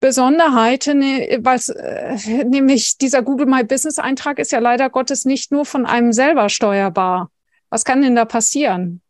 Besonderheiten, 0.00 0.98
ne, 0.98 1.38
weil 1.40 1.58
äh, 1.76 2.44
nämlich 2.44 2.98
dieser 2.98 3.22
Google 3.22 3.46
My 3.46 3.64
Business 3.64 3.98
Eintrag 3.98 4.38
ist 4.38 4.52
ja 4.52 4.58
leider 4.58 4.90
Gottes 4.90 5.24
nicht 5.24 5.50
nur 5.52 5.64
von 5.64 5.86
einem 5.86 6.12
selber 6.12 6.48
steuerbar. 6.48 7.30
Was 7.70 7.84
kann 7.84 8.02
denn 8.02 8.14
da 8.14 8.24
passieren? 8.24 9.00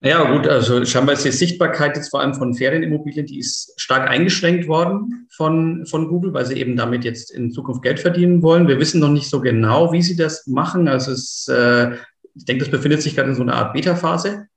Ja, 0.00 0.22
gut, 0.30 0.46
also 0.46 0.84
scheinbar 0.84 1.14
ist 1.14 1.24
die 1.24 1.30
Sichtbarkeit 1.30 1.96
jetzt 1.96 2.10
vor 2.10 2.20
allem 2.20 2.34
von 2.34 2.52
Ferienimmobilien, 2.52 3.24
die 3.24 3.38
ist 3.38 3.72
stark 3.80 4.06
eingeschränkt 4.10 4.68
worden 4.68 5.26
von, 5.34 5.86
von 5.86 6.08
Google, 6.08 6.34
weil 6.34 6.44
sie 6.44 6.58
eben 6.58 6.76
damit 6.76 7.04
jetzt 7.04 7.30
in 7.30 7.50
Zukunft 7.50 7.80
Geld 7.80 8.00
verdienen 8.00 8.42
wollen. 8.42 8.68
Wir 8.68 8.78
wissen 8.78 9.00
noch 9.00 9.08
nicht 9.08 9.30
so 9.30 9.40
genau, 9.40 9.92
wie 9.92 10.02
sie 10.02 10.14
das 10.14 10.46
machen. 10.46 10.88
Also 10.88 11.12
es 11.12 11.48
äh, 11.48 11.92
ich 12.34 12.44
denke, 12.44 12.64
das 12.64 12.70
befindet 12.70 13.02
sich 13.02 13.14
gerade 13.14 13.30
in 13.30 13.34
so 13.34 13.42
einer 13.42 13.54
Art 13.54 13.72
Beta-Phase. 13.72 14.48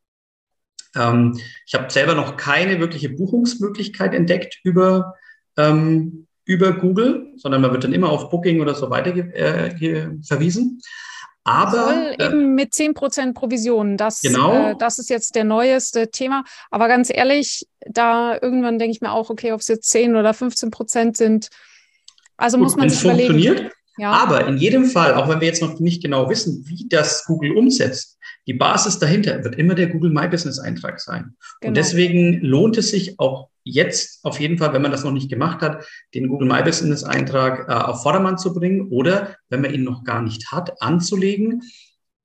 Ähm, 0.96 1.40
ich 1.66 1.74
habe 1.74 1.92
selber 1.92 2.16
noch 2.16 2.38
keine 2.38 2.80
wirkliche 2.80 3.10
Buchungsmöglichkeit 3.10 4.14
entdeckt 4.14 4.60
über, 4.64 5.16
ähm, 5.58 6.28
über 6.46 6.74
Google, 6.74 7.34
sondern 7.36 7.62
man 7.62 7.72
wird 7.72 7.84
dann 7.84 7.94
immer 7.94 8.10
auf 8.10 8.30
Booking 8.30 8.62
oder 8.62 8.74
so 8.74 8.90
weiter 8.90 9.16
äh, 9.16 10.10
verwiesen. 10.24 10.82
Aber 11.44 11.84
Voll 11.84 12.16
äh, 12.20 12.26
eben 12.26 12.56
mit 12.56 12.74
10% 12.74 13.34
Provision. 13.34 13.96
Das, 13.96 14.22
genau. 14.22 14.72
Äh, 14.72 14.76
das 14.78 15.00
ist 15.00 15.10
jetzt 15.10 15.34
der 15.36 15.46
neueste 15.46 16.12
Thema. 16.12 16.44
Aber 16.72 16.90
ganz 16.90 17.10
ehrlich, 17.10 17.66
da 17.86 18.38
irgendwann 18.42 18.80
denke 18.80 18.92
ich 18.92 19.02
mir 19.02 19.14
auch, 19.14 19.30
okay, 19.30 19.54
ob 19.54 19.62
es 19.62 19.70
jetzt 19.70 19.90
10 19.90 20.18
oder 20.18 20.34
15 20.34 20.72
Prozent 20.72 21.16
sind. 21.16 21.48
Also 22.36 22.58
Gut, 22.58 22.66
muss 22.66 22.76
man 22.76 22.90
sich 22.90 23.02
überlegen. 23.02 23.34
Funktioniert, 23.34 23.74
ja. 23.98 24.12
Aber 24.12 24.48
in 24.48 24.58
jedem 24.58 24.86
Fall, 24.86 25.16
auch 25.16 25.28
wenn 25.28 25.40
wir 25.40 25.48
jetzt 25.48 25.62
noch 25.62 25.80
nicht 25.80 26.02
genau 26.02 26.30
wissen, 26.30 26.64
wie 26.68 26.88
das 26.88 27.26
Google 27.26 27.58
umsetzt, 27.58 28.18
die 28.48 28.54
Basis 28.54 29.00
dahinter 29.00 29.44
wird 29.44 29.56
immer 29.56 29.76
der 29.76 29.88
Google 29.88 30.12
My 30.12 30.28
Business 30.28 30.60
Eintrag 30.60 31.00
sein. 31.00 31.36
Genau. 31.60 31.70
Und 31.70 31.78
deswegen 31.78 32.42
lohnt 32.42 32.78
es 32.78 32.92
sich 32.92 33.20
auch 33.20 33.50
jetzt 33.64 34.24
auf 34.24 34.40
jeden 34.40 34.58
Fall, 34.58 34.74
wenn 34.74 34.82
man 34.82 34.92
das 34.92 35.04
noch 35.04 35.12
nicht 35.12 35.30
gemacht 35.30 35.62
hat, 35.62 35.86
den 36.14 36.30
Google 36.30 36.48
My 36.48 36.64
Business 36.64 37.04
Eintrag 37.04 37.68
äh, 37.68 37.74
auf 37.74 38.04
Vordermann 38.04 38.38
zu 38.38 38.54
bringen 38.54 38.90
oder 38.90 39.36
wenn 39.50 39.62
man 39.62 39.74
ihn 39.74 39.84
noch 39.84 40.04
gar 40.04 40.22
nicht 40.22 40.52
hat, 40.52 40.82
anzulegen. 40.82 41.62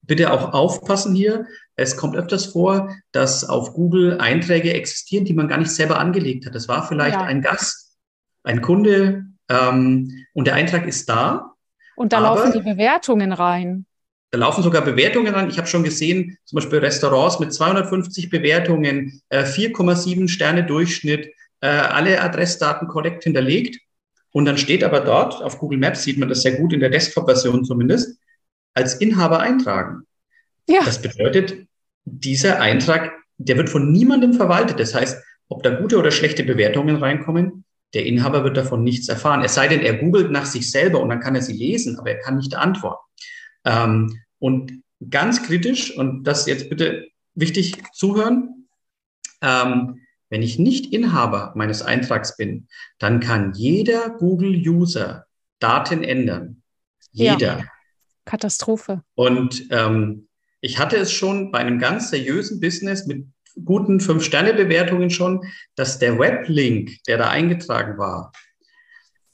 Bitte 0.02 0.32
auch 0.32 0.52
aufpassen 0.52 1.14
hier. 1.14 1.46
Es 1.74 1.96
kommt 1.96 2.16
öfters 2.16 2.46
vor, 2.46 2.94
dass 3.12 3.48
auf 3.48 3.72
Google 3.72 4.18
Einträge 4.18 4.74
existieren, 4.74 5.24
die 5.24 5.34
man 5.34 5.48
gar 5.48 5.58
nicht 5.58 5.70
selber 5.70 5.98
angelegt 5.98 6.46
hat. 6.46 6.54
Das 6.54 6.68
war 6.68 6.86
vielleicht 6.86 7.16
ja. 7.16 7.22
ein 7.22 7.40
Gast, 7.40 7.96
ein 8.44 8.60
Kunde 8.60 9.24
ähm, 9.48 10.24
und 10.34 10.46
der 10.46 10.54
Eintrag 10.54 10.86
ist 10.86 11.08
da, 11.08 11.51
und 11.96 12.12
da 12.12 12.18
Aber 12.18 12.36
laufen 12.36 12.52
die 12.52 12.60
Bewertungen 12.60 13.32
rein. 13.32 13.86
Da 14.30 14.38
laufen 14.38 14.62
sogar 14.62 14.82
Bewertungen 14.82 15.34
rein. 15.34 15.50
Ich 15.50 15.58
habe 15.58 15.68
schon 15.68 15.84
gesehen, 15.84 16.38
zum 16.44 16.56
Beispiel 16.56 16.78
Restaurants 16.78 17.38
mit 17.38 17.52
250 17.52 18.30
Bewertungen, 18.30 19.20
äh, 19.28 19.44
4,7 19.44 20.28
Sterne 20.28 20.64
Durchschnitt, 20.64 21.32
äh, 21.60 21.66
alle 21.66 22.20
Adressdaten 22.20 22.88
korrekt 22.88 23.24
hinterlegt. 23.24 23.78
Und 24.30 24.46
dann 24.46 24.56
steht 24.56 24.82
aber 24.84 25.00
dort, 25.00 25.42
auf 25.42 25.58
Google 25.58 25.78
Maps 25.78 26.02
sieht 26.02 26.18
man 26.18 26.30
das 26.30 26.40
sehr 26.42 26.52
gut, 26.52 26.72
in 26.72 26.80
der 26.80 26.88
Desktop-Version 26.88 27.64
zumindest, 27.66 28.18
als 28.72 28.94
Inhaber 28.94 29.40
eintragen. 29.40 30.06
Ja. 30.66 30.82
Das 30.84 31.02
bedeutet, 31.02 31.66
dieser 32.04 32.60
Eintrag, 32.60 33.12
der 33.36 33.58
wird 33.58 33.68
von 33.68 33.92
niemandem 33.92 34.32
verwaltet. 34.32 34.80
Das 34.80 34.94
heißt, 34.94 35.22
ob 35.48 35.62
da 35.62 35.70
gute 35.70 35.98
oder 35.98 36.10
schlechte 36.10 36.44
Bewertungen 36.44 36.96
reinkommen, 36.96 37.64
der 37.94 38.06
Inhaber 38.06 38.44
wird 38.44 38.56
davon 38.56 38.82
nichts 38.82 39.08
erfahren. 39.08 39.42
Es 39.42 39.54
sei 39.54 39.68
denn, 39.68 39.80
er 39.80 39.98
googelt 39.98 40.30
nach 40.30 40.46
sich 40.46 40.70
selber 40.70 41.00
und 41.00 41.08
dann 41.08 41.20
kann 41.20 41.34
er 41.34 41.42
sie 41.42 41.52
lesen, 41.52 41.98
aber 41.98 42.10
er 42.10 42.18
kann 42.18 42.36
nicht 42.36 42.54
antworten. 42.54 43.04
Ähm, 43.64 44.20
und 44.38 44.82
ganz 45.10 45.42
kritisch, 45.42 45.96
und 45.96 46.24
das 46.24 46.46
jetzt 46.46 46.70
bitte 46.70 47.08
wichtig 47.34 47.82
zuhören, 47.92 48.66
ähm, 49.40 50.00
wenn 50.30 50.42
ich 50.42 50.58
nicht 50.58 50.92
Inhaber 50.94 51.52
meines 51.56 51.82
Eintrags 51.82 52.36
bin, 52.36 52.66
dann 52.98 53.20
kann 53.20 53.52
jeder 53.52 54.10
Google-User 54.10 55.26
Daten 55.58 56.02
ändern. 56.02 56.62
Jeder. 57.12 57.58
Ja. 57.58 57.64
Katastrophe. 58.24 59.02
Und 59.14 59.66
ähm, 59.70 60.28
ich 60.60 60.78
hatte 60.78 60.96
es 60.96 61.12
schon 61.12 61.50
bei 61.50 61.58
einem 61.58 61.78
ganz 61.78 62.10
seriösen 62.10 62.60
Business 62.60 63.06
mit 63.06 63.26
guten 63.64 64.00
Fünf-Sterne-Bewertungen 64.00 65.10
schon, 65.10 65.44
dass 65.74 65.98
der 65.98 66.18
Weblink, 66.18 67.02
der 67.06 67.18
da 67.18 67.28
eingetragen 67.28 67.98
war, 67.98 68.32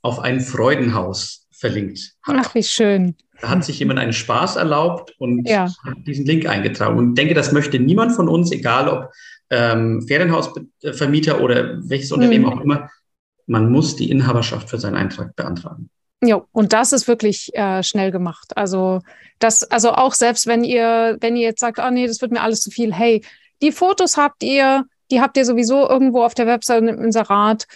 auf 0.02 0.18
ein 0.20 0.40
Freudenhaus 0.40 1.46
verlinkt 1.52 2.14
hat. 2.22 2.37
Ach, 2.38 2.54
wie 2.54 2.62
schön. 2.62 3.16
Da 3.40 3.50
hat 3.50 3.64
sich 3.64 3.78
jemand 3.78 3.98
einen 4.00 4.12
Spaß 4.12 4.57
erlaubt 4.57 5.14
und 5.18 5.48
ja. 5.48 5.72
hat 5.85 6.07
diesen 6.07 6.26
Link 6.26 6.46
eingetragen. 6.46 6.98
Und 6.98 7.11
ich 7.11 7.14
denke, 7.14 7.35
das 7.35 7.52
möchte 7.52 7.78
niemand 7.78 8.12
von 8.12 8.28
uns, 8.28 8.50
egal 8.52 8.88
ob 8.88 9.12
ähm, 9.50 10.02
Ferienhausvermieter 10.07 11.40
oder 11.40 11.78
welches 11.88 12.12
Unternehmen 12.12 12.44
mhm. 12.44 12.52
auch 12.52 12.61
immer. 12.61 12.90
Man 13.46 13.70
muss 13.70 13.96
die 13.96 14.11
Inhaberschaft 14.11 14.68
für 14.68 14.78
seinen 14.78 14.96
Eintrag 14.96 15.35
beantragen. 15.37 15.90
Ja, 16.22 16.44
und 16.52 16.72
das 16.72 16.92
ist 16.92 17.07
wirklich 17.07 17.54
äh, 17.54 17.83
schnell 17.83 18.11
gemacht. 18.11 18.57
Also 18.57 19.00
das, 19.38 19.62
also 19.62 19.92
auch 19.92 20.14
selbst 20.14 20.46
wenn 20.46 20.64
ihr, 20.64 21.16
wenn 21.20 21.37
ihr 21.37 21.44
jetzt 21.44 21.61
sagt, 21.61 21.78
oh 21.78 21.90
nee, 21.90 22.07
das 22.07 22.20
wird 22.20 22.33
mir 22.33 22.42
alles 22.42 22.61
zu 22.61 22.70
viel, 22.70 22.92
hey, 22.92 23.22
die 23.62 23.73
Fotos 23.73 24.16
habt 24.16 24.42
ihr, 24.42 24.85
die 25.11 25.21
habt 25.21 25.37
ihr 25.37 25.44
sowieso 25.44 25.88
irgendwo 25.88 26.23
auf 26.23 26.35
der 26.35 26.47
Website 26.47 26.83
im 26.83 27.03
Inserat. 27.03 27.66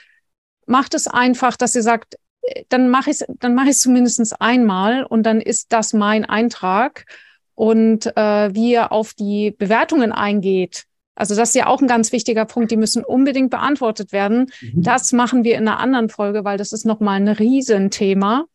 Macht 0.67 0.95
es 0.95 1.07
einfach, 1.09 1.57
dass 1.57 1.75
ihr 1.75 1.83
sagt, 1.83 2.17
äh, 2.43 2.65
dann 2.69 2.89
mache 2.89 3.11
ich 3.11 3.21
es 3.21 3.27
dann 3.41 3.55
mache 3.55 3.71
ich 3.71 3.79
zumindest 3.79 4.41
einmal 4.41 5.05
und 5.05 5.25
dann 5.25 5.41
ist 5.41 5.73
das 5.73 5.93
mein 5.93 6.25
Eintrag. 6.25 7.07
Und 7.55 8.17
äh, 8.17 8.55
wie 8.55 8.73
ihr 8.73 8.93
auf 8.93 9.13
die 9.15 9.51
Bewertungen 9.51 10.11
eingeht, 10.11 10.87
also 11.15 11.35
das 11.35 11.51
ist 11.51 11.55
ja 11.55 11.67
auch 11.67 11.81
ein 11.81 11.89
ganz 11.89 12.11
wichtiger 12.13 12.47
Punkt, 12.47 12.71
die 12.71 12.77
müssen 12.77 13.05
unbedingt 13.05 13.51
beantwortet 13.51 14.13
werden. 14.13 14.51
Mhm. 14.61 14.83
Das 14.83 15.13
machen 15.13 15.45
wir 15.45 15.57
in 15.57 15.69
einer 15.69 15.79
anderen 15.79 16.09
Folge, 16.09 16.45
weil 16.45 16.57
das 16.59 16.73
ist 16.73 16.87
nochmal 16.87 17.17
ein 17.21 17.29
Riesenthema. 17.29 18.47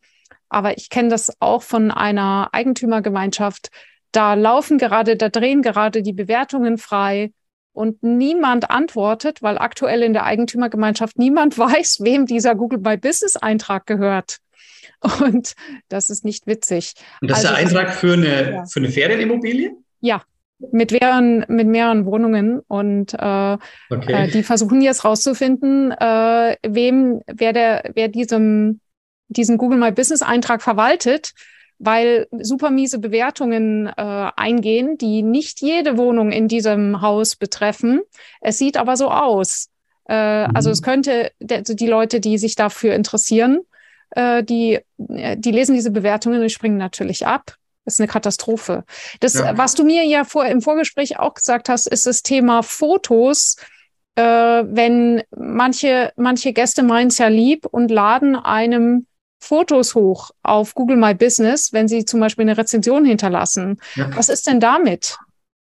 Aber 0.48 0.76
ich 0.76 0.90
kenne 0.90 1.08
das 1.08 1.32
auch 1.40 1.62
von 1.62 1.90
einer 1.90 2.48
Eigentümergemeinschaft, 2.52 3.70
da 4.12 4.34
laufen 4.34 4.78
gerade, 4.78 5.16
da 5.16 5.28
drehen 5.28 5.62
gerade 5.62 6.02
die 6.02 6.12
Bewertungen 6.12 6.78
frei 6.78 7.32
und 7.72 8.02
niemand 8.02 8.70
antwortet, 8.70 9.42
weil 9.42 9.58
aktuell 9.58 10.02
in 10.02 10.12
der 10.12 10.24
Eigentümergemeinschaft 10.24 11.18
niemand 11.18 11.56
weiß, 11.58 11.98
wem 12.02 12.26
dieser 12.26 12.54
Google 12.54 12.80
My 12.80 12.96
Business 12.96 13.36
Eintrag 13.36 13.86
gehört. 13.86 14.38
Und 15.20 15.54
das 15.88 16.10
ist 16.10 16.24
nicht 16.24 16.46
witzig. 16.46 16.94
Und 17.20 17.30
das 17.30 17.44
also, 17.44 17.48
ist 17.48 17.72
der 17.72 17.80
Eintrag 17.80 17.94
für 17.94 18.14
eine, 18.14 18.52
ja. 18.52 18.66
für 18.66 18.80
eine 18.80 18.88
Ferienimmobilie? 18.88 19.72
Ja, 20.00 20.22
mit 20.72 20.90
mehreren, 20.90 21.44
mit 21.48 21.68
mehreren 21.68 22.04
Wohnungen 22.04 22.60
und 22.66 23.14
äh, 23.14 23.58
okay. 23.90 24.12
äh, 24.12 24.28
die 24.28 24.42
versuchen 24.42 24.80
jetzt 24.82 25.04
rauszufinden, 25.04 25.92
äh, 25.92 26.56
wem, 26.66 27.20
wer 27.32 27.52
der, 27.52 27.92
wer 27.94 28.08
diesem, 28.08 28.80
diesen 29.28 29.56
Google 29.56 29.78
My 29.78 29.92
Business 29.92 30.22
Eintrag 30.22 30.62
verwaltet 30.62 31.32
weil 31.78 32.26
super 32.40 32.70
miese 32.70 32.98
Bewertungen 32.98 33.86
äh, 33.86 34.30
eingehen, 34.36 34.98
die 34.98 35.22
nicht 35.22 35.60
jede 35.60 35.96
Wohnung 35.96 36.32
in 36.32 36.48
diesem 36.48 37.00
Haus 37.00 37.36
betreffen. 37.36 38.00
Es 38.40 38.58
sieht 38.58 38.76
aber 38.76 38.96
so 38.96 39.10
aus. 39.10 39.68
Äh, 40.08 40.46
mhm. 40.46 40.56
Also 40.56 40.70
es 40.70 40.82
könnte 40.82 41.30
also 41.50 41.74
die 41.74 41.86
Leute, 41.86 42.20
die 42.20 42.38
sich 42.38 42.56
dafür 42.56 42.94
interessieren, 42.94 43.60
äh, 44.10 44.42
die, 44.42 44.80
äh, 45.08 45.36
die 45.36 45.52
lesen 45.52 45.74
diese 45.74 45.90
Bewertungen 45.90 46.42
und 46.42 46.50
springen 46.50 46.78
natürlich 46.78 47.26
ab. 47.26 47.54
Das 47.84 47.94
ist 47.94 48.00
eine 48.00 48.08
Katastrophe. 48.08 48.84
Das, 49.20 49.34
ja. 49.34 49.56
was 49.56 49.74
du 49.74 49.84
mir 49.84 50.04
ja 50.04 50.24
vor, 50.24 50.44
im 50.44 50.60
Vorgespräch 50.60 51.18
auch 51.18 51.34
gesagt 51.34 51.68
hast, 51.70 51.86
ist 51.86 52.06
das 52.06 52.22
Thema 52.22 52.62
Fotos. 52.62 53.56
Äh, 54.14 54.22
wenn 54.22 55.22
manche, 55.34 56.12
manche 56.16 56.52
Gäste 56.52 56.82
meinen 56.82 57.08
es 57.08 57.18
ja 57.18 57.28
lieb 57.28 57.64
und 57.64 57.90
laden 57.90 58.36
einem 58.36 59.06
Fotos 59.38 59.94
hoch 59.94 60.30
auf 60.42 60.74
Google 60.74 60.96
My 60.96 61.14
Business, 61.14 61.72
wenn 61.72 61.88
Sie 61.88 62.04
zum 62.04 62.20
Beispiel 62.20 62.42
eine 62.42 62.58
Rezension 62.58 63.04
hinterlassen. 63.04 63.80
Ja. 63.94 64.14
Was 64.16 64.28
ist 64.28 64.46
denn 64.46 64.60
damit? 64.60 65.16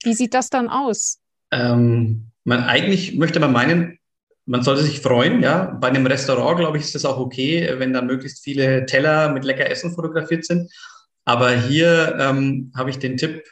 Wie 0.03 0.15
sieht 0.15 0.35
das 0.35 0.51
dann 0.51 0.69
aus? 0.69 1.19
Ähm, 1.51 2.31
man 2.45 2.65
eigentlich 2.65 3.17
möchte 3.17 3.41
man 3.41 3.53
meinen, 3.53 3.99
man 4.47 4.63
sollte 4.63 4.83
sich 4.83 5.01
freuen, 5.01 5.43
ja. 5.43 5.77
Bei 5.81 5.89
einem 5.89 6.07
Restaurant, 6.07 6.59
glaube 6.59 6.79
ich, 6.79 6.85
ist 6.85 6.95
das 6.95 7.05
auch 7.05 7.19
okay, 7.19 7.75
wenn 7.79 7.93
dann 7.93 8.07
möglichst 8.07 8.43
viele 8.43 8.87
Teller 8.87 9.31
mit 9.31 9.45
lecker 9.45 9.71
Essen 9.71 9.95
fotografiert 9.95 10.45
sind. 10.45 10.73
Aber 11.25 11.51
hier 11.51 12.17
ähm, 12.19 12.73
habe 12.75 12.91
ich 12.91 12.99
den 12.99 13.19
Tipp, 13.19 13.45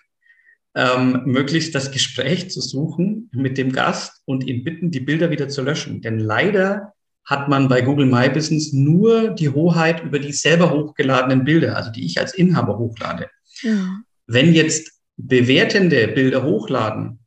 ähm, 0.75 1.23
möglichst 1.25 1.75
das 1.75 1.91
Gespräch 1.91 2.51
zu 2.51 2.61
suchen 2.61 3.31
mit 3.33 3.59
dem 3.59 3.73
Gast 3.73 4.23
und 4.25 4.47
ihn 4.47 4.65
bitten, 4.65 4.91
die 4.91 5.01
Bilder 5.01 5.31
wieder 5.31 5.49
zu 5.49 5.63
löschen. 5.63 6.03
Denn 6.03 6.19
leider 6.19 6.95
hat 7.27 7.49
man 7.49 7.69
bei 7.69 7.83
Google 7.83 8.07
My 8.07 8.31
Business 8.31 8.73
nur 8.73 9.31
die 9.31 9.49
Hoheit 9.49 10.03
über 10.05 10.21
die 10.21 10.33
selber 10.33 10.71
hochgeladenen 10.71 11.45
Bilder, 11.45 11.77
also 11.77 11.91
die 11.91 12.07
ich 12.07 12.19
als 12.19 12.35
Inhaber 12.35 12.79
hochlade. 12.79 13.29
Ja. 13.63 14.01
Wenn 14.27 14.55
jetzt 14.55 14.93
bewertende 15.17 16.09
Bilder 16.09 16.45
hochladen, 16.45 17.19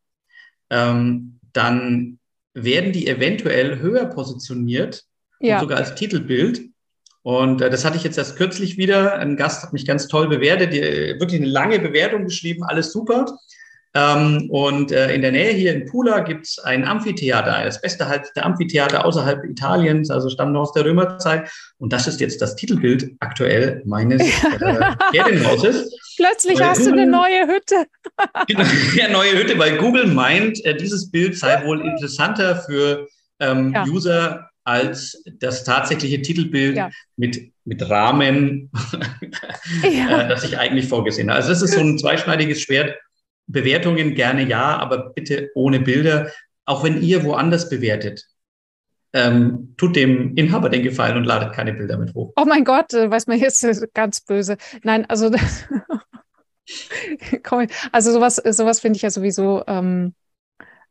ähm, 0.70 1.40
dann 1.54 2.20
werden 2.54 2.94
die 2.94 3.08
eventuell 3.08 3.80
höher 3.80 4.06
positioniert, 4.06 5.04
ja. 5.40 5.60
sogar 5.60 5.80
als 5.80 5.96
Titelbild. 5.96 6.62
Und 7.22 7.62
äh, 7.62 7.70
das 7.70 7.84
hatte 7.84 7.98
ich 7.98 8.04
jetzt 8.04 8.18
erst 8.18 8.38
kürzlich 8.38 8.78
wieder. 8.78 9.20
Ein 9.20 9.36
Gast 9.36 9.64
hat 9.64 9.74
mich 9.74 9.86
ganz 9.86 10.08
toll 10.08 10.30
bewertet, 10.30 10.74
die, 10.74 10.80
wirklich 11.20 11.42
eine 11.42 11.50
lange 11.50 11.80
Bewertung 11.80 12.26
geschrieben, 12.26 12.64
alles 12.64 12.94
super. 12.94 13.38
Ähm, 13.96 14.50
und 14.52 14.92
äh, 14.92 15.14
in 15.16 15.22
der 15.22 15.32
Nähe 15.32 15.52
hier 15.52 15.74
in 15.74 15.86
Pula 15.86 16.20
gibt 16.20 16.46
es 16.46 16.60
ein 16.60 16.86
Amphitheater, 16.86 17.64
das 17.64 17.82
beste 17.82 18.08
halt 18.08 18.30
der 18.36 18.46
Amphitheater 18.46 19.04
außerhalb 19.04 19.44
Italiens, 19.46 20.12
also 20.12 20.30
stammt 20.30 20.54
noch 20.54 20.62
aus 20.62 20.74
der 20.74 20.86
Römerzeit. 20.86 21.50
Und 21.80 21.92
das 21.92 22.08
ist 22.08 22.20
jetzt 22.20 22.40
das 22.42 22.56
Titelbild 22.56 23.16
aktuell 23.20 23.82
meines 23.86 24.22
äh, 24.22 24.92
Ferienhauses. 25.12 25.92
Plötzlich 26.18 26.62
hast 26.62 26.80
Google, 26.80 26.94
du 26.94 27.02
eine 27.02 27.12
neue 27.12 27.48
Hütte. 27.48 27.86
genau, 28.48 28.64
eine 29.02 29.14
neue 29.14 29.32
Hütte, 29.40 29.58
weil 29.58 29.78
Google 29.78 30.06
meint, 30.06 30.64
äh, 30.66 30.76
dieses 30.76 31.10
Bild 31.10 31.38
sei 31.38 31.66
wohl 31.66 31.82
interessanter 31.82 32.58
für 32.58 33.08
ähm, 33.40 33.74
ja. 33.74 33.86
User 33.86 34.50
als 34.66 35.24
das 35.40 35.64
tatsächliche 35.64 36.22
Titelbild 36.22 36.78
ja. 36.78 36.92
mit, 37.18 37.52
mit 37.66 37.90
Rahmen, 37.90 38.70
ja. 39.84 40.22
äh, 40.22 40.28
das 40.28 40.44
ich 40.44 40.60
eigentlich 40.60 40.88
vorgesehen 40.88 41.30
habe. 41.30 41.38
Also 41.38 41.50
das 41.50 41.64
ist 41.64 41.74
so 41.74 41.80
ein 41.80 41.98
zweischneidiges 41.98 42.62
Schwert. 42.62 42.96
Bewertungen 43.50 44.16
gerne 44.16 44.48
ja, 44.48 44.78
aber 44.78 45.10
bitte 45.10 45.50
ohne 45.56 45.80
Bilder. 45.80 46.32
Auch 46.66 46.84
wenn 46.84 47.02
ihr 47.02 47.24
woanders 47.24 47.70
bewertet, 47.70 48.26
ähm, 49.14 49.74
tut 49.78 49.96
dem 49.96 50.36
Inhaber 50.36 50.70
den 50.70 50.84
Gefallen 50.84 51.18
und 51.18 51.24
ladet 51.24 51.54
keine 51.54 51.74
Bilder 51.74 51.98
mit 51.98 52.14
hoch. 52.14 52.32
Oh 52.36 52.46
mein 52.46 52.64
Gott, 52.64 52.94
äh, 52.94 53.10
weiß 53.10 53.26
man 53.28 53.40
jetzt 53.40 53.66
ganz 53.94 54.22
böse. 54.22 54.58
Nein, 54.84 55.06
also 55.10 55.32
also 57.92 58.12
sowas, 58.12 58.36
sowas 58.36 58.80
finde 58.80 58.98
ich 58.98 59.02
ja 59.02 59.10
sowieso 59.10 59.64
ähm, 59.66 60.14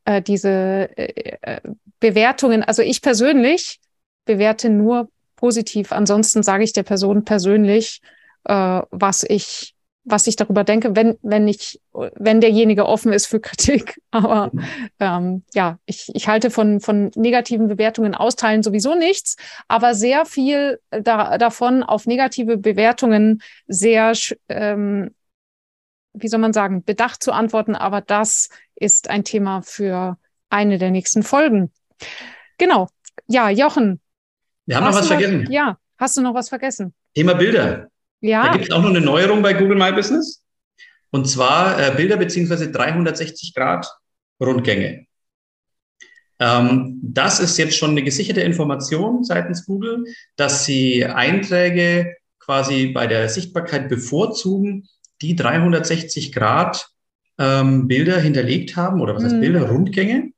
äh, 0.03 0.21
diese 0.21 0.89
äh, 0.97 1.37
äh, 1.41 1.61
Bewertungen. 2.01 2.63
Also 2.63 2.81
ich 2.81 3.01
persönlich 3.01 3.79
bewerte 4.25 4.69
nur 4.69 5.09
positiv. 5.37 5.93
Ansonsten 5.93 6.43
sage 6.43 6.65
ich 6.65 6.73
der 6.73 6.83
Person 6.83 7.23
persönlich, 7.23 8.01
äh, 8.43 8.81
was 8.91 9.23
ich 9.23 9.75
was 10.09 10.27
ich 10.27 10.35
darüber 10.35 10.63
denke, 10.63 10.95
wenn, 10.95 11.17
wenn 11.21 11.47
ich, 11.47 11.81
wenn 11.93 12.41
derjenige 12.41 12.85
offen 12.85 13.13
ist 13.13 13.27
für 13.27 13.39
Kritik. 13.39 14.01
Aber 14.11 14.49
mhm. 14.51 14.63
ähm, 14.99 15.43
ja, 15.53 15.79
ich, 15.85 16.09
ich 16.13 16.27
halte 16.27 16.49
von, 16.49 16.79
von 16.79 17.11
negativen 17.15 17.67
Bewertungen 17.67 18.15
austeilen 18.15 18.63
sowieso 18.63 18.95
nichts, 18.95 19.35
aber 19.67 19.93
sehr 19.93 20.25
viel 20.25 20.79
da, 20.89 21.37
davon 21.37 21.83
auf 21.83 22.05
negative 22.05 22.57
Bewertungen 22.57 23.41
sehr, 23.67 24.13
ähm, 24.49 25.13
wie 26.13 26.27
soll 26.27 26.39
man 26.39 26.53
sagen, 26.53 26.83
bedacht 26.83 27.21
zu 27.23 27.31
antworten. 27.31 27.75
Aber 27.75 28.01
das 28.01 28.49
ist 28.75 29.09
ein 29.09 29.23
Thema 29.23 29.61
für 29.61 30.17
eine 30.49 30.77
der 30.77 30.91
nächsten 30.91 31.23
Folgen. 31.23 31.71
Genau. 32.57 32.87
Ja, 33.27 33.49
Jochen. 33.49 34.01
Wir 34.65 34.77
haben 34.77 34.85
noch 34.85 34.93
was 34.93 35.07
vergessen. 35.07 35.47
Ja, 35.51 35.77
hast 35.97 36.17
du 36.17 36.21
noch 36.21 36.33
was 36.33 36.49
vergessen? 36.49 36.93
Thema 37.13 37.33
Bilder. 37.33 37.89
Ja. 38.21 38.47
Da 38.47 38.53
gibt 38.53 38.65
es 38.65 38.71
auch 38.71 38.81
noch 38.81 38.89
eine 38.89 39.01
Neuerung 39.01 39.41
bei 39.41 39.53
Google 39.53 39.77
My 39.77 39.91
Business. 39.91 40.43
Und 41.11 41.27
zwar 41.27 41.79
äh, 41.79 41.95
Bilder 41.95 42.17
beziehungsweise 42.17 42.71
360 42.71 43.53
Grad 43.53 43.87
Rundgänge. 44.39 45.05
Ähm, 46.39 46.99
das 47.01 47.39
ist 47.39 47.57
jetzt 47.57 47.75
schon 47.75 47.91
eine 47.91 48.03
gesicherte 48.03 48.41
Information 48.41 49.23
seitens 49.23 49.65
Google, 49.65 50.05
dass 50.35 50.65
sie 50.65 51.05
Einträge 51.05 52.15
quasi 52.39 52.87
bei 52.87 53.07
der 53.07 53.27
Sichtbarkeit 53.29 53.89
bevorzugen, 53.89 54.87
die 55.21 55.35
360 55.35 56.31
Grad 56.31 56.89
ähm, 57.37 57.87
Bilder 57.87 58.19
hinterlegt 58.19 58.75
haben 58.75 59.01
oder 59.01 59.15
was 59.15 59.23
heißt 59.23 59.35
mhm. 59.35 59.41
Bilder, 59.41 59.69
Rundgänge. 59.69 60.31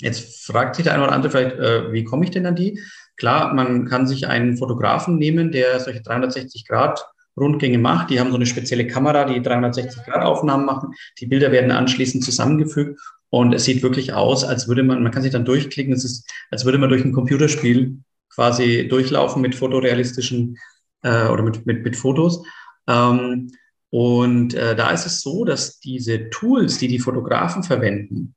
Jetzt 0.00 0.44
fragt 0.44 0.76
sich 0.76 0.84
der 0.84 0.94
eine 0.94 1.04
oder 1.04 1.12
andere 1.12 1.30
vielleicht, 1.30 1.56
äh, 1.56 1.92
wie 1.92 2.04
komme 2.04 2.24
ich 2.24 2.30
denn 2.30 2.46
an 2.46 2.56
die? 2.56 2.80
Klar, 3.16 3.54
man 3.54 3.86
kann 3.86 4.06
sich 4.06 4.26
einen 4.26 4.56
Fotografen 4.56 5.16
nehmen, 5.18 5.52
der 5.52 5.80
solche 5.80 6.02
360 6.02 6.66
Grad 6.66 7.04
Rundgänge 7.36 7.78
macht. 7.78 8.10
Die 8.10 8.20
haben 8.20 8.30
so 8.30 8.36
eine 8.36 8.46
spezielle 8.46 8.86
Kamera, 8.86 9.24
die 9.24 9.42
360 9.42 10.04
Grad 10.04 10.22
Aufnahmen 10.22 10.64
machen. 10.64 10.94
Die 11.18 11.26
Bilder 11.26 11.52
werden 11.52 11.70
anschließend 11.70 12.24
zusammengefügt 12.24 13.00
und 13.30 13.52
es 13.52 13.64
sieht 13.64 13.82
wirklich 13.82 14.12
aus, 14.12 14.44
als 14.44 14.68
würde 14.68 14.82
man, 14.82 15.02
man 15.02 15.10
kann 15.10 15.22
sich 15.22 15.32
dann 15.32 15.44
durchklicken, 15.44 15.92
es 15.92 16.04
ist, 16.04 16.30
als 16.50 16.64
würde 16.64 16.78
man 16.78 16.88
durch 16.88 17.04
ein 17.04 17.12
Computerspiel 17.12 17.98
quasi 18.32 18.86
durchlaufen 18.88 19.42
mit 19.42 19.54
fotorealistischen 19.54 20.58
äh, 21.02 21.26
oder 21.26 21.42
mit, 21.42 21.66
mit, 21.66 21.82
mit 21.84 21.96
Fotos. 21.96 22.44
Ähm, 22.86 23.50
und 23.90 24.54
äh, 24.54 24.74
da 24.76 24.90
ist 24.90 25.06
es 25.06 25.20
so, 25.20 25.44
dass 25.44 25.78
diese 25.78 26.30
Tools, 26.30 26.78
die 26.78 26.88
die 26.88 26.98
Fotografen 26.98 27.62
verwenden, 27.62 28.34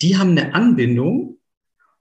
die 0.00 0.16
haben 0.16 0.30
eine 0.30 0.54
Anbindung 0.54 1.38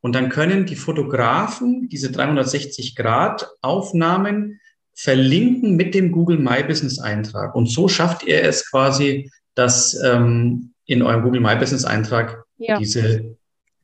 und 0.02 0.14
dann 0.14 0.30
können 0.30 0.66
die 0.66 0.76
Fotografen 0.76 1.88
diese 1.90 2.10
360-Grad-Aufnahmen 2.10 4.60
verlinken 4.96 5.76
mit 5.76 5.94
dem 5.96 6.12
Google 6.12 6.40
My 6.40 6.64
Business 6.64 7.00
Eintrag. 7.00 7.56
Und 7.56 7.68
so 7.68 7.88
schafft 7.88 8.24
ihr 8.24 8.44
es 8.44 8.70
quasi, 8.70 9.32
dass 9.56 9.98
ähm, 10.04 10.74
in 10.86 11.02
eurem 11.02 11.24
Google 11.24 11.42
My 11.42 11.56
Business 11.56 11.86
Eintrag 11.86 12.44
ja. 12.58 12.78
diese 12.78 13.36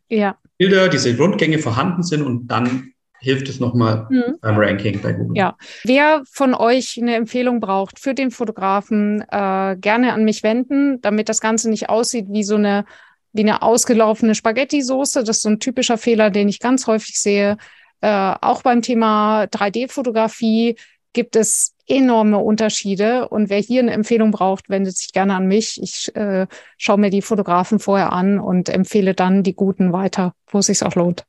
ja. 0.10 0.38
Bilder, 0.58 0.90
diese 0.90 1.18
Rundgänge 1.18 1.60
vorhanden 1.60 2.04
sind 2.04 2.24
und 2.24 2.48
dann 2.48 2.92
hilft 3.20 3.50
es 3.50 3.60
nochmal 3.60 4.08
mhm. 4.10 4.38
beim 4.42 4.58
Ranking 4.58 5.02
bei 5.02 5.14
Google. 5.14 5.38
Ja, 5.38 5.56
wer 5.84 6.24
von 6.32 6.54
euch 6.54 7.00
eine 7.02 7.16
Empfehlung 7.16 7.60
braucht 7.60 8.00
für 8.00 8.14
den 8.14 8.32
Fotografen, 8.32 9.22
äh, 9.22 9.76
gerne 9.80 10.14
an 10.14 10.24
mich 10.24 10.44
wenden, 10.44 11.02
damit 11.02 11.30
das 11.30 11.42
Ganze 11.42 11.70
nicht 11.70 11.90
aussieht 11.90 12.28
wie 12.30 12.44
so 12.44 12.56
eine 12.56 12.86
wie 13.34 13.42
eine 13.42 13.62
ausgelaufene 13.62 14.36
Spaghetti-Soße. 14.36 15.24
Das 15.24 15.38
ist 15.38 15.44
so 15.44 15.50
ein 15.50 15.60
typischer 15.60 15.98
Fehler, 15.98 16.30
den 16.30 16.50
ich 16.50 16.60
ganz 16.60 16.88
häufig 16.88 17.20
sehe. 17.20 17.58
Äh, 18.02 18.36
auch 18.42 18.62
beim 18.62 18.82
Thema 18.82 19.44
3D-Fotografie 19.46 20.76
gibt 21.14 21.36
es 21.36 21.74
enorme 21.88 22.38
Unterschiede. 22.38 23.30
Und 23.30 23.50
wer 23.50 23.60
hier 23.60 23.82
eine 23.82 23.92
Empfehlung 23.92 24.32
braucht, 24.32 24.70
wendet 24.70 24.98
sich 24.98 25.14
gerne 25.14 25.36
an 25.36 25.48
mich. 25.48 25.82
Ich 25.82 26.16
äh, 26.16 26.48
schaue 26.78 27.00
mir 27.00 27.10
die 27.10 27.22
Fotografen 27.22 27.80
vorher 27.80 28.14
an 28.14 28.40
und 28.40 28.70
empfehle 28.70 29.14
dann 29.14 29.44
die 29.44 29.56
guten 29.56 29.94
weiter, 29.94 30.34
wo 30.48 30.60
es 30.60 30.68
sich 30.68 30.84
auch 30.84 30.96
lohnt. 30.96 31.26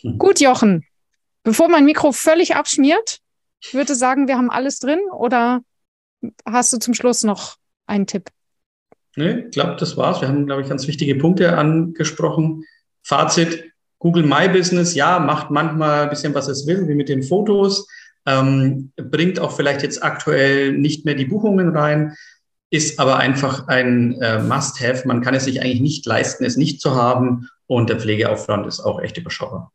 Hm. 0.00 0.18
Gut, 0.18 0.40
Jochen. 0.40 0.84
Bevor 1.44 1.68
mein 1.68 1.84
Mikro 1.84 2.12
völlig 2.12 2.54
abschmiert, 2.54 3.18
ich 3.60 3.74
würde 3.74 3.94
sagen, 3.94 4.28
wir 4.28 4.36
haben 4.36 4.50
alles 4.50 4.78
drin 4.78 5.00
oder 5.12 5.60
hast 6.44 6.72
du 6.72 6.78
zum 6.78 6.94
Schluss 6.94 7.24
noch 7.24 7.56
einen 7.86 8.06
Tipp? 8.06 8.30
Nee, 9.16 9.44
ich 9.46 9.50
glaube, 9.50 9.76
das 9.78 9.96
war's. 9.96 10.20
Wir 10.20 10.28
haben, 10.28 10.46
glaube 10.46 10.62
ich, 10.62 10.68
ganz 10.68 10.86
wichtige 10.86 11.14
Punkte 11.16 11.56
angesprochen. 11.56 12.64
Fazit, 13.02 13.72
Google 13.98 14.24
My 14.24 14.48
Business, 14.48 14.94
ja, 14.94 15.18
macht 15.18 15.50
manchmal 15.50 16.04
ein 16.04 16.10
bisschen, 16.10 16.34
was 16.34 16.48
es 16.48 16.66
will, 16.66 16.88
wie 16.88 16.94
mit 16.94 17.08
den 17.08 17.22
Fotos, 17.22 17.86
ähm, 18.26 18.92
bringt 18.96 19.38
auch 19.38 19.52
vielleicht 19.52 19.82
jetzt 19.82 20.02
aktuell 20.02 20.72
nicht 20.72 21.04
mehr 21.04 21.14
die 21.14 21.26
Buchungen 21.26 21.76
rein, 21.76 22.14
ist 22.70 22.98
aber 22.98 23.18
einfach 23.18 23.68
ein 23.68 24.20
äh, 24.20 24.42
Must-Have. 24.42 25.06
Man 25.06 25.20
kann 25.20 25.34
es 25.34 25.44
sich 25.44 25.60
eigentlich 25.60 25.80
nicht 25.80 26.06
leisten, 26.06 26.44
es 26.44 26.56
nicht 26.56 26.80
zu 26.80 26.94
haben 26.94 27.48
und 27.66 27.90
der 27.90 28.00
Pflegeaufwand 28.00 28.66
ist 28.66 28.80
auch 28.80 29.00
echt 29.00 29.18
überschaubar. 29.18 29.72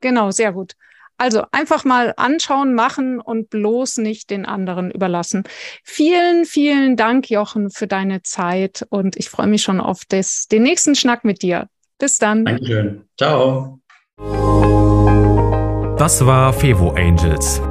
Genau, 0.00 0.30
sehr 0.30 0.52
gut. 0.52 0.74
Also 1.22 1.44
einfach 1.52 1.84
mal 1.84 2.14
anschauen, 2.16 2.74
machen 2.74 3.20
und 3.20 3.48
bloß 3.48 3.98
nicht 3.98 4.30
den 4.30 4.44
anderen 4.44 4.90
überlassen. 4.90 5.44
Vielen, 5.84 6.46
vielen 6.46 6.96
Dank, 6.96 7.30
Jochen, 7.30 7.70
für 7.70 7.86
deine 7.86 8.24
Zeit 8.24 8.84
und 8.90 9.14
ich 9.14 9.30
freue 9.30 9.46
mich 9.46 9.62
schon 9.62 9.80
auf 9.80 10.00
das, 10.08 10.48
den 10.48 10.64
nächsten 10.64 10.96
Schnack 10.96 11.24
mit 11.24 11.42
dir. 11.42 11.68
Bis 12.00 12.18
dann. 12.18 12.44
Dankeschön. 12.44 13.04
Ciao. 13.16 13.78
Das 15.96 16.26
war 16.26 16.52
Fevo 16.52 16.90
Angels, 16.90 17.62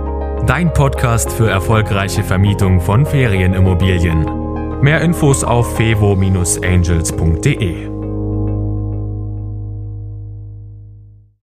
dein 0.47 0.71
Podcast 0.71 1.29
für 1.29 1.49
erfolgreiche 1.49 2.23
Vermietung 2.23 2.79
von 2.79 3.05
Ferienimmobilien. 3.05 4.79
Mehr 4.79 5.01
Infos 5.01 5.43
auf 5.43 5.75
fevo-angels.de. 5.75 7.90